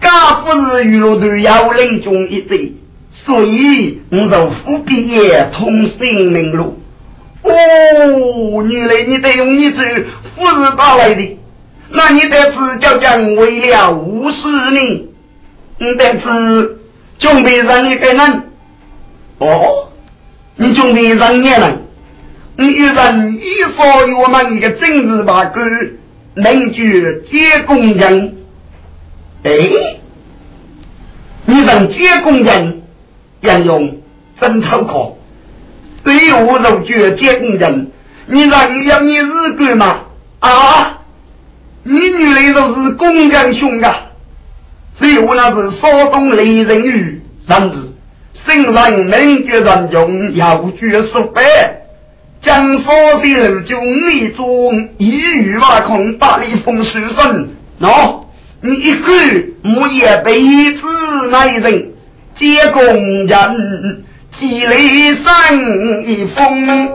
[0.00, 2.74] 刚不是雨露对妖人中一贼，
[3.24, 6.78] 所以你就不必也通性命路。
[7.42, 9.82] 哦，原来你得用你这
[10.40, 11.38] 富士打来的，
[11.90, 15.08] 那你得是叫讲为了无事呢？
[15.78, 16.78] 你得是
[17.18, 18.42] 准备让一个人。
[19.36, 19.88] 哦，
[20.56, 21.82] 你准备让你人，
[22.56, 23.40] 你与人一
[23.76, 25.62] 说我们一个政治把关，
[26.34, 28.36] 能决接工人，
[29.42, 29.50] 哎，
[31.44, 32.82] 你让接工人
[33.42, 34.00] 要用
[34.40, 35.18] 真钞考。
[36.02, 37.90] 对我如绝接工人，
[38.26, 40.00] 你让你要你日干吗？
[40.40, 40.98] 啊！
[41.82, 44.08] 你原来都是工人兄啊！
[44.98, 47.76] 所以我那是稍东雷人语，甚至
[48.46, 48.74] 新人
[49.06, 51.42] 名绝人用，要绝数百，
[52.42, 57.48] 将所的人就你做一语挖空，把你封书生。
[57.80, 58.24] 喏，
[58.60, 60.80] 你一句木叶被子
[61.30, 61.92] 那一人
[62.36, 62.82] 接工
[63.26, 64.04] 人。
[64.38, 65.58] 积雷山
[66.06, 66.88] 一封，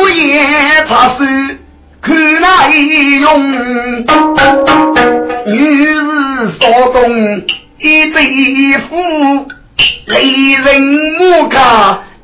[0.00, 0.38] 我也
[0.86, 1.24] 插手
[2.00, 3.28] 看那一用，
[5.44, 6.98] 女子所动
[7.80, 8.16] 一对
[8.88, 8.94] 夫，
[10.06, 10.14] 雷
[10.64, 10.80] 人
[11.18, 11.58] 木卡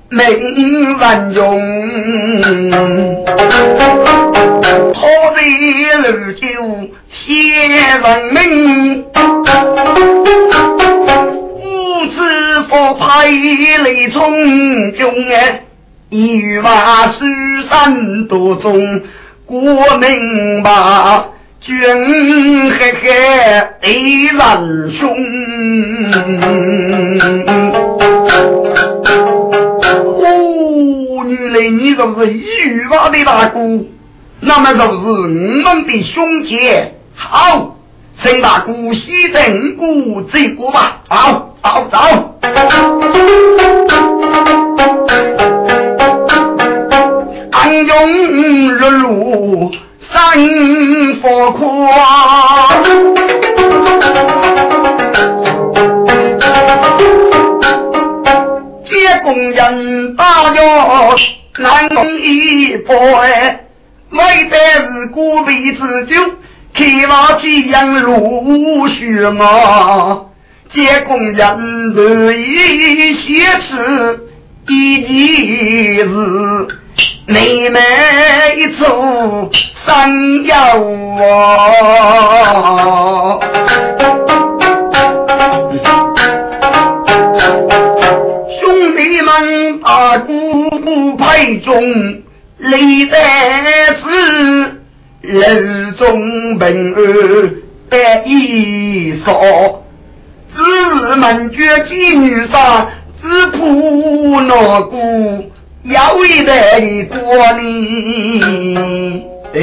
[0.08, 1.40] 没人用，
[4.94, 5.00] 好
[5.34, 5.38] 在
[5.98, 6.46] 路就
[7.10, 7.20] 先
[7.98, 9.04] 人命。
[11.64, 11.66] 五
[12.06, 12.14] 次
[12.68, 14.22] 佛派雷冲
[14.94, 15.63] 中哎，
[16.14, 17.24] 一语话书
[17.68, 19.02] 生多中，
[19.46, 19.60] 国
[19.98, 21.26] 民把
[21.60, 21.76] 军
[22.70, 23.08] 嘿嘿
[23.82, 25.10] 敌人凶。
[30.22, 33.58] 哦，原来你就是一语话的大哥，
[34.38, 36.60] 那么就是我们的兄弟。
[37.16, 37.74] 好，
[38.22, 42.30] 陈大姑西等姑走过吧，走走走。
[47.74, 49.72] 暗中日入
[50.12, 50.14] 三
[51.20, 52.68] 佛夸，
[58.84, 58.94] 接
[59.24, 60.62] 工人大家
[61.58, 63.60] 难一波哎。
[64.10, 64.18] 为
[64.48, 66.14] 的是孤辈之酒，
[66.74, 70.20] 开瓦几样如雪啊！
[70.70, 74.28] 结工人得意写词，
[74.68, 76.68] 一年是
[77.26, 77.80] 妹妹
[78.78, 79.50] 走
[79.86, 80.56] 山腰
[81.22, 81.24] 啊！
[88.60, 91.82] 兄弟们，大鼓排中。
[92.58, 94.02] 历代子，
[95.22, 95.40] 楼
[95.98, 96.96] 中平安
[97.90, 99.32] 得一少，
[100.54, 100.62] 子
[101.16, 102.88] 们绝妓女上，
[103.20, 103.58] 只怕
[104.46, 104.96] 那个
[105.84, 107.18] 有一代的过
[107.60, 109.22] 年。
[109.52, 109.60] 哎，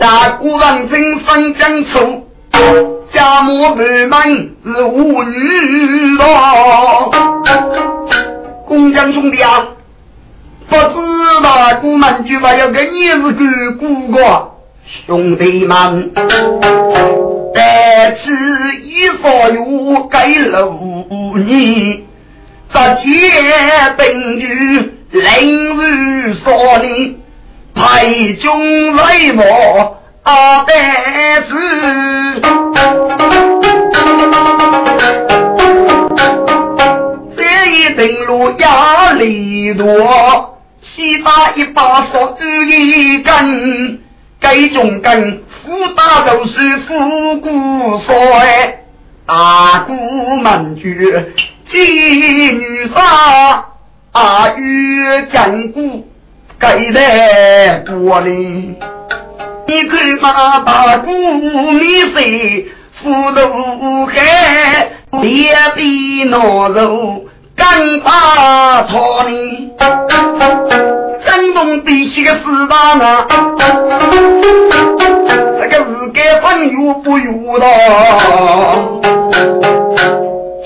[0.00, 2.26] 大姑王真分江处，
[3.12, 3.76] 家母满
[4.08, 7.10] 门是无女郎。
[8.66, 9.68] 公江兄弟啊！
[10.66, 10.82] 不知
[11.42, 14.52] 道古门就把要跟你是个姑哥
[15.06, 16.10] 兄弟们，
[17.54, 18.32] 但此
[18.84, 22.06] 一方有该路你，
[22.72, 23.10] 这结
[23.96, 24.46] 本就
[25.10, 25.20] 凌
[25.74, 27.16] 如少年，
[27.74, 29.00] 排中为
[29.36, 31.52] 我阿呆子，
[37.36, 37.40] 这
[37.72, 40.56] 一登路压力多。
[40.80, 42.36] 西打一把手
[42.68, 44.00] 一根，
[44.40, 48.78] 该中根福大都是富姑帅，
[49.30, 49.94] 大姑
[50.38, 51.30] 门绝
[51.70, 53.64] 妓女杀，
[54.10, 56.04] 阿月讲古
[56.58, 58.74] 该来过哩。
[59.68, 62.66] 你看嘛，大姑你谁
[63.00, 64.90] 福都海，
[65.22, 67.24] 别比恼肉。
[67.54, 69.70] 干把草呢？
[71.24, 73.28] 山东地西个四大呢？
[75.60, 79.09] 这个是该朋友不有的？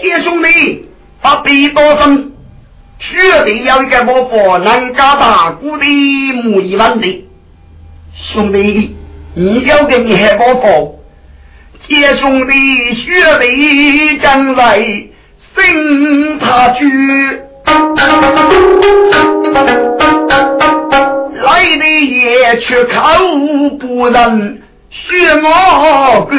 [0.05, 0.87] 姐兄弟，
[1.23, 2.33] 把背多分，
[2.99, 5.85] 绝对要一个模仿南家大姑的
[6.43, 7.25] 母一万的。
[8.13, 8.95] 兄弟，
[9.35, 10.93] 你要给你还模仿？
[11.89, 14.79] 姐兄弟，绝对将来。
[15.57, 16.85] 生他居，
[21.41, 22.93] 来的也却口
[23.79, 25.07] 不认，学
[25.43, 26.37] 我个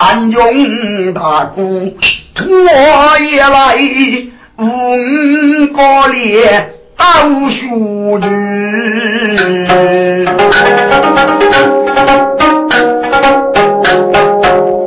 [0.00, 1.92] 三中大姑
[2.34, 2.48] 托
[3.18, 3.76] 也来，
[4.56, 4.62] 五
[5.74, 7.04] 个烈刀
[7.50, 7.58] 学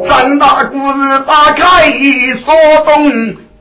[0.08, 0.98] 三大故事
[1.28, 1.60] 打开
[2.46, 2.54] 锁
[2.86, 3.12] 洞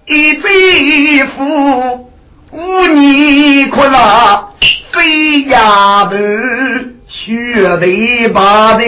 [0.06, 2.08] 一贼夫，
[2.52, 4.50] 五年困了
[4.92, 6.16] 飞丫头，
[7.08, 7.34] 血
[7.80, 8.84] 的把的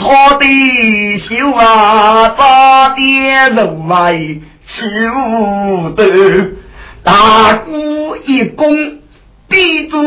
[0.00, 6.02] 他的秀啊，咋点人为吃无头，
[7.04, 8.66] 大姑一公
[9.46, 10.00] 必做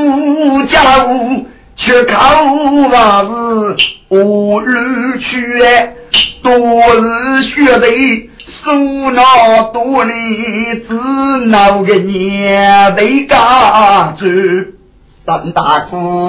[0.68, 2.44] 家务，却靠
[2.92, 3.78] 娃子
[4.10, 5.64] 无日去。
[6.44, 8.30] 多日血泪，
[8.66, 8.74] 受
[9.12, 10.94] 那多年，只
[11.48, 14.76] 闹个年的家子
[15.26, 16.28] 三大姑，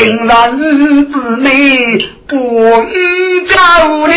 [0.00, 1.50] 定人姊妹
[2.26, 2.34] 不
[3.46, 3.54] 叫
[4.08, 4.14] 你，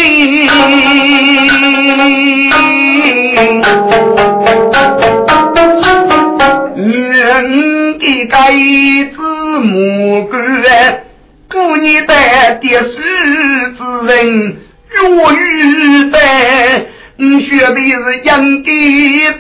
[6.78, 8.38] 女人的该
[9.14, 9.18] 子
[9.62, 10.40] 母官。
[11.52, 12.96] 故你带的是
[13.78, 14.56] 之人，
[14.90, 16.18] 若遇得，
[17.18, 17.82] 你学的是
[18.24, 18.72] 应该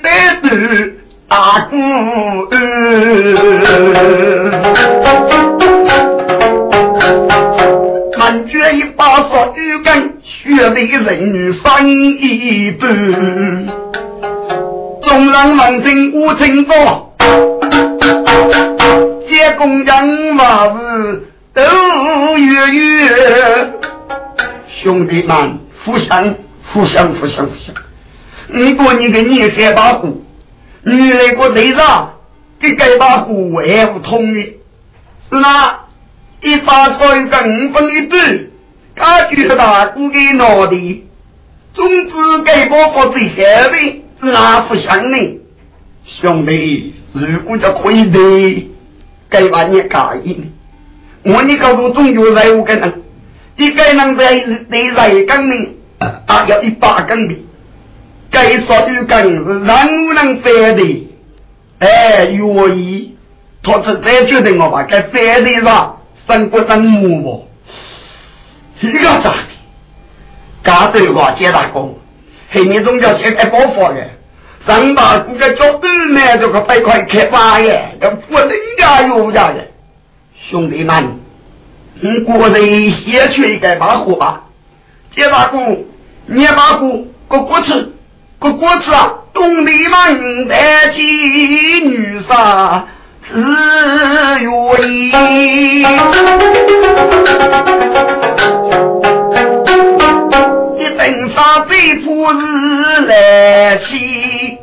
[0.02, 0.06] 带
[0.42, 0.46] 的
[1.30, 1.32] 大
[1.72, 1.78] 姑。
[8.18, 11.90] 满卷一把说鱼竿，学的人生
[12.20, 12.88] 一半。
[15.02, 17.16] 众人闻听无情多，
[19.28, 21.24] 接工人话是。
[21.54, 21.62] 都
[22.36, 23.74] 月月，
[24.82, 26.34] 兄弟们，互相
[26.72, 27.76] 互相互相互相。
[28.48, 30.26] 如果你个你害把虎，
[30.82, 32.12] 你来个队长，
[32.60, 34.42] 给该把户还不通的，
[35.30, 35.83] 是吗？
[36.44, 38.48] 一把菜跟五分一半，
[38.96, 41.04] 他觉得大姑给闹的，
[41.74, 45.18] 总之该把发最好的是哪不想呢？
[46.06, 48.72] 兄弟，如果这可以的，
[49.30, 50.52] 该把你改一。
[51.24, 52.94] 我你搞个中学在我跟能，
[53.56, 54.40] 一个人在
[54.70, 55.56] 得在干的，
[56.26, 57.36] 啊要一把根的，
[58.30, 61.10] 该说的根是人能翻的，
[61.80, 63.16] 哎愿意，
[63.64, 67.48] 他是再决定我把该翻的上生不生母不？
[68.82, 69.38] 这个咋的？
[70.64, 71.90] 干对话接大哥，
[72.50, 74.10] 黑你总叫先开爆发的，
[74.66, 79.68] 上大姑个脚都呢，这个白块开发耶，这不能家有家的。
[80.50, 81.20] 兄弟们，
[82.00, 84.44] 你过人先去该把火吧。
[85.12, 85.58] 接大哥，
[86.28, 87.94] 你把火个锅子，
[88.40, 92.88] 个锅子啊，东里门带起女杀
[93.32, 93.34] 自
[94.42, 94.50] 愿
[94.90, 95.82] 意。
[100.78, 101.02] 一等
[101.34, 102.42] 杀最怕是
[103.08, 103.12] 来
[103.78, 104.58] 袭，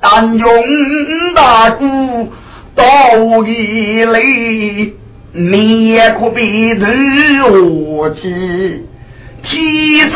[0.00, 0.48] 但用
[1.34, 1.82] 大姑
[2.74, 2.82] 到
[3.44, 4.96] 一里。
[5.34, 6.84] 面可比头
[7.48, 8.84] 何计，
[9.42, 10.12] 披上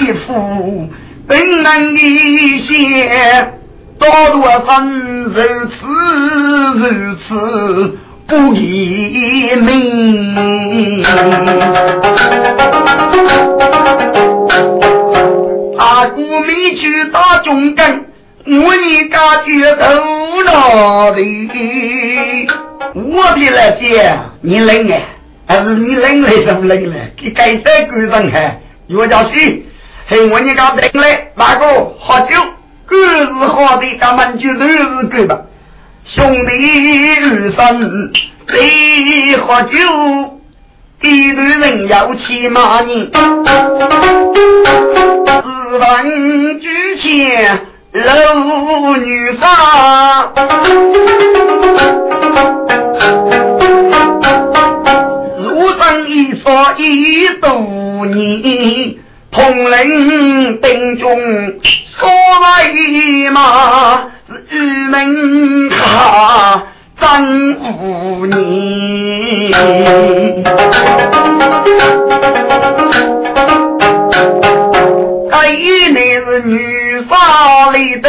[0.00, 0.88] 一副
[1.28, 2.00] 本能的
[2.60, 3.52] 些，
[3.98, 5.32] 多多分如
[5.70, 5.76] 此
[6.78, 6.84] 如
[7.16, 11.04] 此不移民。
[15.78, 18.04] 阿姑没去打中根，
[18.46, 19.84] 我一家绝头
[20.44, 21.20] 脑的。
[22.94, 25.02] 我的来姐，你冷哎，
[25.46, 27.12] 还是你冷来什么冷来？
[27.16, 29.64] 给该在狗上还，我叫谁？
[30.08, 31.66] 嘿，我你家冷来，那个
[31.98, 32.36] 喝酒，
[32.86, 35.40] 狗是喝的，咱们就都是狗吧。
[36.04, 37.80] 兄弟二三
[38.48, 39.76] 谁喝酒，
[41.02, 43.10] 一对人要骑马呢。
[45.42, 49.44] 自问举前楼女杀。
[55.38, 58.94] 路上一说一多年，
[59.36, 61.06] 统领兵中
[61.84, 66.62] 所为嘛是玉门卡
[66.98, 68.34] 张五年。
[75.30, 75.36] 该
[75.92, 78.08] 乃是女杀里的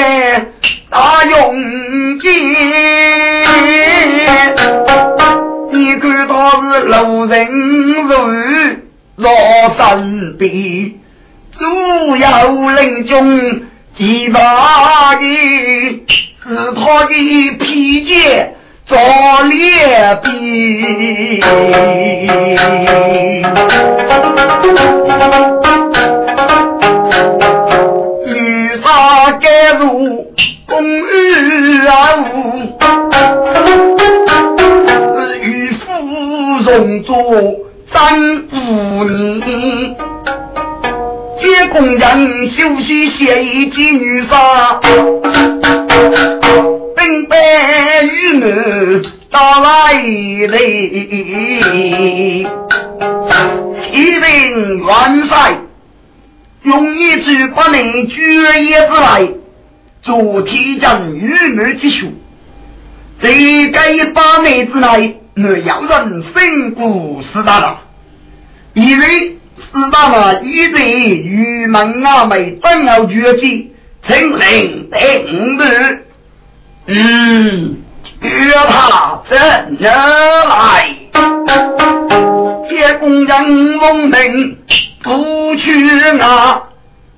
[0.90, 2.30] 大勇杰。
[5.74, 7.48] 你看他是路人
[8.08, 8.14] 如
[9.18, 9.30] 若
[9.78, 10.94] 身边，
[11.58, 13.62] 主要人中
[13.96, 15.26] 几把的，
[16.44, 17.14] 是他的
[17.60, 18.54] 披肩
[18.86, 18.98] 做
[19.44, 20.32] 列兵。
[28.28, 28.32] 女
[28.84, 29.46] 杀该
[29.80, 29.84] 入
[30.68, 31.92] 宫御啊
[36.64, 37.16] 同做
[37.92, 37.96] 三
[38.52, 39.96] 五年，
[41.40, 44.80] 接工人休息写一句女杀，
[46.96, 47.38] 兵败
[48.04, 50.58] 与我到来嘞，
[53.82, 55.60] 启禀元帅，
[56.64, 58.24] 用一句不能决
[58.64, 59.30] 也之来，
[60.02, 62.08] 做提将与我之书，
[63.22, 63.30] 在
[63.72, 65.22] 该八年之内。
[65.40, 67.82] 我要人生故四大大，
[68.74, 69.37] 因为
[69.72, 73.72] 四大大一对玉门阿妹正好绝技，
[74.08, 76.06] 请领定日，
[76.88, 77.78] 嗯，
[78.22, 79.88] 约他怎来？
[82.70, 84.58] 接工人奉命
[85.04, 85.90] 不去
[86.20, 86.64] 啊，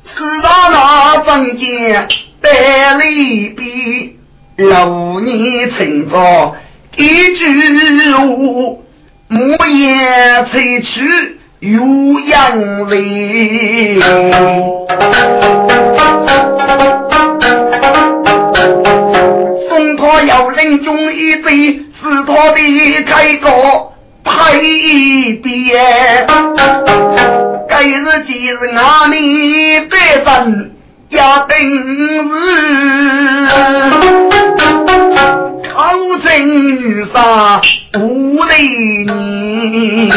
[0.03, 2.07] 四大大中间
[2.41, 4.15] 带离别，
[4.57, 6.55] 六年成着。
[6.97, 8.17] 一句话，
[9.27, 11.77] 莫言采取鸳
[12.31, 13.99] 鸯泪。
[19.67, 23.49] 送他要人中一杯，是他的开个
[24.23, 25.77] 配别。
[27.67, 29.13] 该日今日俺们
[29.89, 30.71] 百分
[31.09, 32.21] 要等日。
[35.79, 37.61] 好正女杀
[37.97, 40.11] 无泪年，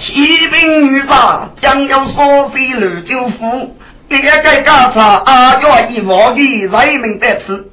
[0.00, 3.76] 骑兵女杀将要索飞六九府，
[4.08, 5.60] 这个该干啥啊？
[5.60, 7.66] 要以我的人民得吃，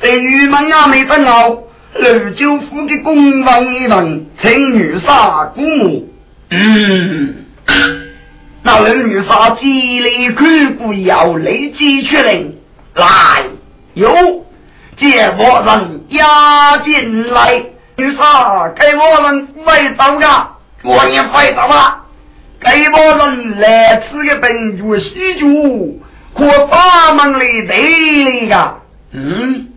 [0.00, 1.58] 在玉门也没得闹。
[1.94, 6.08] 六舅父的公房一问，请女杀姑母。
[6.48, 7.34] 嗯，
[8.62, 10.42] 那六女杀极力苦
[10.78, 12.54] 苦要立即确认
[12.94, 13.44] 来，
[13.92, 14.08] 有
[15.00, 17.64] 接我人押进来。
[17.96, 20.50] 女杀给我人飞刀呀，
[20.84, 22.04] 我也飞刀啊！
[22.60, 25.46] 给我人来吃个本酒喜酒，
[26.34, 28.74] 可把门里得呀。
[29.12, 29.68] 嗯。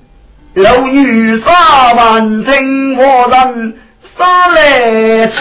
[0.55, 3.73] 楼女杀万听我人
[4.15, 5.39] 杀来去，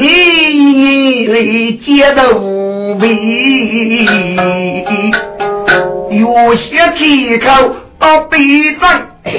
[0.00, 0.06] 你
[0.76, 1.34] 你来
[1.78, 3.06] 接的无味，
[6.10, 8.38] 有些借口到北
[8.80, 9.32] 站，哎，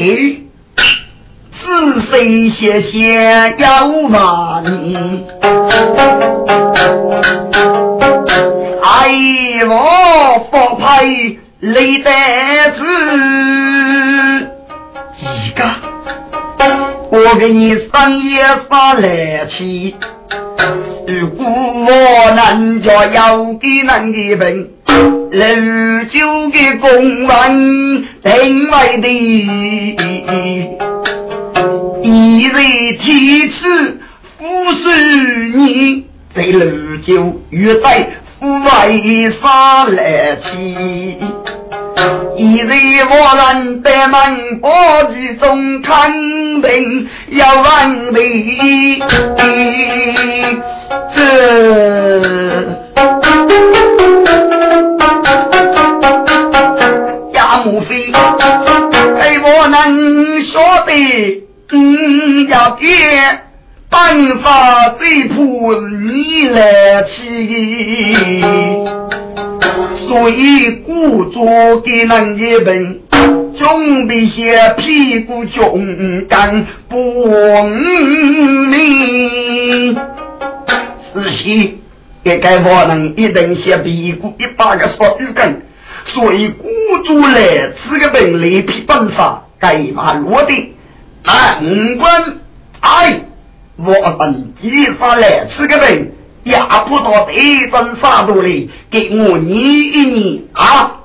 [1.59, 5.26] 仔细些些要骂你。
[8.82, 12.09] 哎，我不配李德
[12.78, 12.84] 子，
[15.19, 15.61] 几个？
[17.11, 19.95] 我给你商业发来气。
[21.07, 24.69] 如果我能叫有给人的本，
[25.32, 25.46] 六
[26.10, 26.89] 九的公
[27.26, 29.08] 文定位的，
[32.04, 32.06] 一
[32.48, 32.54] 日
[33.00, 34.00] 提次
[34.38, 34.42] 复
[34.74, 34.84] 是
[35.56, 38.08] 你在六九月在。
[38.42, 40.50] 为啥来起？
[42.36, 42.72] 一日
[43.08, 46.12] 我人在门包之中看
[46.60, 48.22] 病要问病，
[51.16, 51.18] 这
[57.34, 60.91] 呀莫非给我能说的？
[61.72, 62.88] 嗯，要给。
[63.89, 68.41] 办法最迫你来起，
[70.08, 73.02] 所以故作给人一本，
[73.58, 76.95] 准备些屁股中干不
[78.70, 79.93] 明。
[81.14, 81.80] 仔细
[82.24, 85.61] 给该我人一定些屁股一百个说一根，
[86.05, 86.67] 所以故
[87.03, 90.76] 作来吃个本领皮办法，该嘛落的，
[91.24, 92.39] 难关
[92.82, 93.22] 哎。
[93.84, 96.11] 我本地发来吃个饼，
[96.43, 96.55] 也
[96.88, 97.34] 不到得
[97.72, 100.97] 分杀毒里，给我捏一捏啊！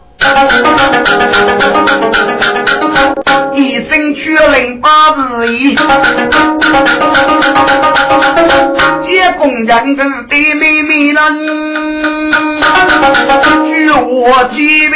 [3.54, 5.74] 一声确认八字一，
[9.06, 11.22] 接工人的妹妹人，
[13.66, 14.56] 据我记
[14.88, 14.94] 命，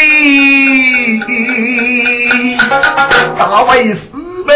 [3.38, 3.98] 大卫死
[4.46, 4.50] 呗。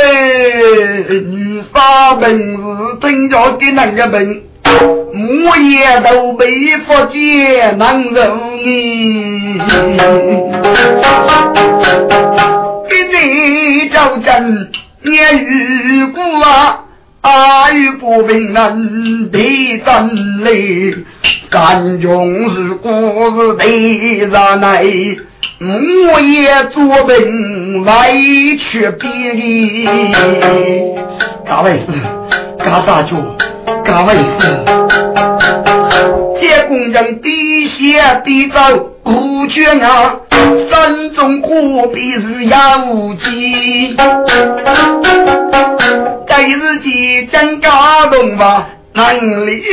[1.74, 2.62] 啥本事
[3.00, 4.42] 真叫给那个本，
[5.12, 9.60] 我也都被佛界能容你。
[12.88, 14.70] 给你叫真
[15.02, 16.84] 也遇过啊，
[17.22, 19.38] 阿育不平人的
[19.84, 21.04] 真理，
[21.50, 24.84] 干中是故事的上来。
[25.60, 29.86] 我也做兵委屈别离，
[31.46, 31.86] 各位是
[32.58, 33.14] 干啥去？
[33.84, 34.64] 各位是
[36.40, 38.58] 接工人滴血滴走
[39.04, 40.16] 不绝啊，
[40.70, 43.94] 山中何必是有机？
[46.26, 47.70] 该日记真感
[48.10, 49.68] 动吧，能理解。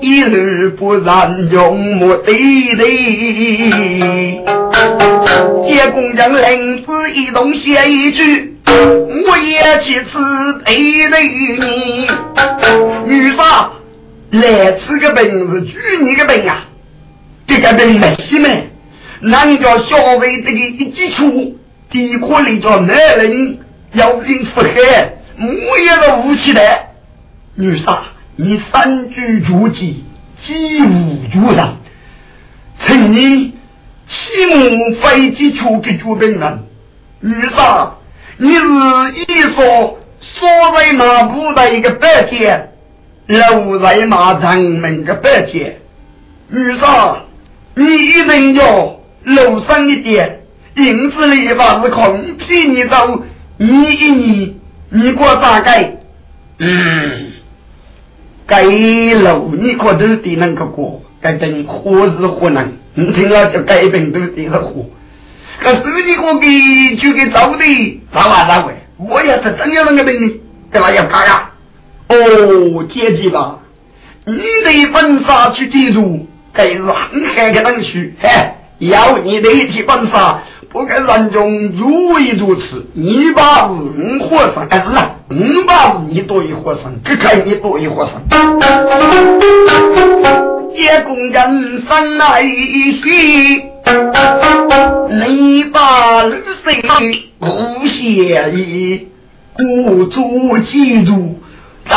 [0.00, 2.34] 一日不染，永没对
[2.76, 2.84] 对。
[5.64, 10.12] 接工人领子一动写一句，我也去吃
[10.64, 10.74] 对
[11.08, 11.22] 对
[11.58, 12.06] 你。
[13.06, 13.70] 女杀
[14.32, 16.64] 来吃个本是举你个本啊！
[17.46, 18.70] 这个人没西门，
[19.20, 21.56] 人家消费这个一基础，
[21.90, 23.58] 第可里叫男人
[23.92, 24.72] 要人腹黑，
[25.38, 26.60] 我也是武器的。
[27.54, 28.02] 女杀。
[28.38, 30.04] 你三句绝技，
[30.42, 31.76] 击五绝人，
[32.80, 33.54] 请你
[34.06, 36.64] 起母飞机出给主兵人。
[37.20, 37.94] 女杀，
[38.36, 38.62] 你是
[39.26, 42.68] 一说所在马步的一个白姐，
[43.26, 45.78] 留在马城门的白姐。
[46.48, 47.22] 女杀，
[47.78, 50.40] 你一定要留深一点，
[50.76, 53.22] 银子里把是空，替你走，
[53.58, 54.56] 你一你，
[54.88, 55.98] 你给我大概，
[56.58, 57.32] 嗯。
[58.48, 62.72] 该路你可都得能够过，该等何时何能？
[62.94, 64.86] 你听了就该病都得是活。
[65.60, 68.72] 可是你可给就给走的，咋话咋回？
[68.98, 70.32] 我也是真有那个病呢，
[70.70, 70.90] 对吧？
[70.92, 71.50] 要干呀！
[72.08, 73.58] 哦，姐姐吧，
[74.24, 76.26] 你得本杀去记住，
[76.56, 78.14] 这是很海的东西。
[78.20, 78.28] 嘿，
[78.78, 82.86] 要你得去本杀，不该人中如一如此。
[82.94, 85.34] 你把是五和尚，哎是啊，五
[85.66, 88.22] 把是你多一和尚，只看你多一和尚。
[90.74, 93.62] 结工人生来喜，
[95.10, 96.32] 你把绿
[96.64, 96.70] 色
[97.38, 99.08] 不写意，
[99.54, 101.40] 孤注记住。
[101.88, 101.94] 张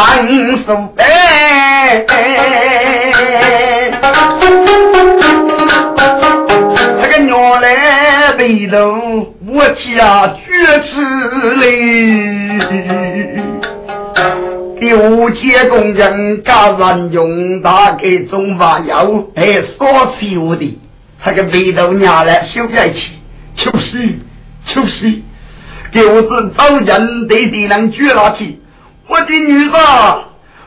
[0.68, 2.06] 守哎，
[8.68, 11.02] 头，我家绝吃
[11.56, 13.42] 嘞。
[14.80, 19.88] 六街工人家人用打给中华药，哎，所
[20.20, 20.80] 修的，
[21.22, 23.12] 他个背头娘来修在起，
[23.56, 24.20] 就是
[24.68, 25.22] 就是，
[25.92, 28.62] 六子早人对敌人举拿起。
[29.10, 29.74] 我的女子，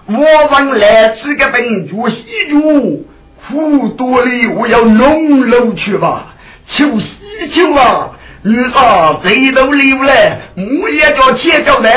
[0.09, 3.07] 我往来吃个本，煮西煮，
[3.49, 6.32] 苦多里我要弄楼去吧，
[6.69, 7.09] 求西
[7.51, 8.11] 求啊！
[8.45, 11.89] 女婿这都留来，我也叫切叫的，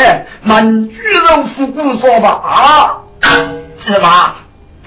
[0.44, 3.02] 满猪肉复古说吧啊，
[3.86, 4.36] 是吧？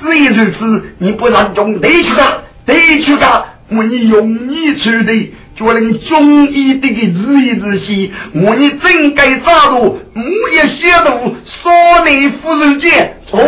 [0.01, 5.33] 至于如此，你不让中得去干，得去干，我你用你出的。
[5.57, 13.41] 就令中医的个日一日西，我你真该杀戮，我也写读少年夫人节聪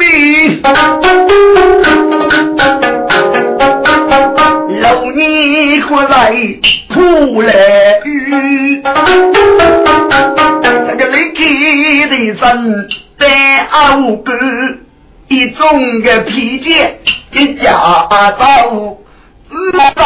[0.00, 0.62] 明，
[4.84, 6.30] 老你活在
[6.92, 7.54] 苦来
[8.04, 8.92] 雨，那
[10.94, 11.40] 个离开
[12.10, 12.36] 的人
[13.18, 13.26] 在
[13.70, 14.34] 熬过
[15.28, 16.74] 一种个脾气
[17.32, 17.72] 一家
[18.38, 18.98] 走。
[19.94, 20.02] 造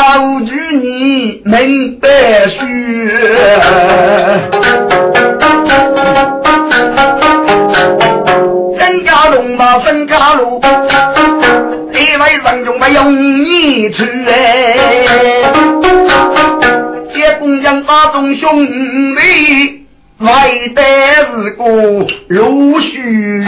[0.46, 2.08] 句你明白
[2.46, 2.60] 学，
[8.78, 10.60] 分家龙嘛分家路，
[12.44, 13.12] 人中不容
[13.44, 14.32] 易去哎，
[17.14, 19.86] 结公将把众兄弟
[20.18, 20.82] 来得
[21.30, 21.64] 是个
[22.28, 23.44] 如许，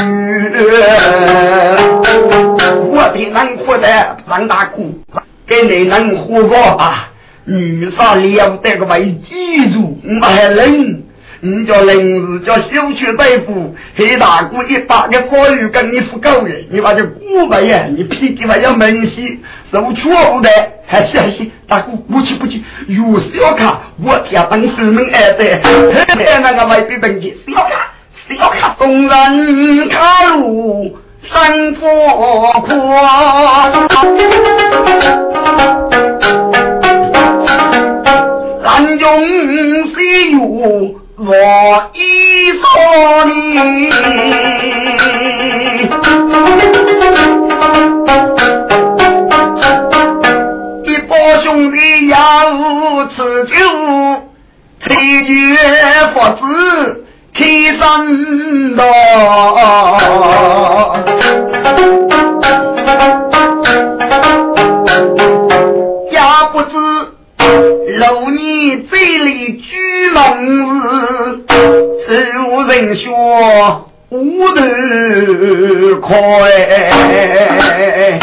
[2.90, 4.94] 我的难活的张大苦。
[5.46, 7.08] 给你能活过啊？
[7.44, 11.02] 女杀了得个为记住，我还冷，
[11.42, 19.40] 你叫冷是叫小区大夫，黑大姑一把个花语跟你不够的，你把这古白呀，你脾气还要明细，
[19.72, 20.50] 受错误的
[20.86, 23.74] 还是还是大姑不去不去，有事要看，
[24.04, 27.72] 我天本事能挨得，太那个外地东西，要看
[28.38, 30.98] 要看，送人卡路。
[31.22, 31.86] 三佛
[32.62, 32.74] 宽，
[38.62, 39.04] 南中
[39.84, 40.38] 西有
[41.22, 43.30] 我一说你，
[50.90, 51.12] 一帮
[51.42, 52.16] 兄弟要
[53.08, 53.52] 吃酒，
[54.80, 54.94] 吹
[55.26, 55.30] 绝
[56.14, 57.04] 佛子。
[57.32, 57.46] 开
[57.78, 57.86] 山
[58.76, 58.84] 道，
[68.00, 69.76] 老年嘴里举
[70.14, 70.22] 门
[71.46, 71.54] 子，
[72.06, 72.16] 此
[72.48, 74.64] 无人说无头
[76.00, 78.18] 开。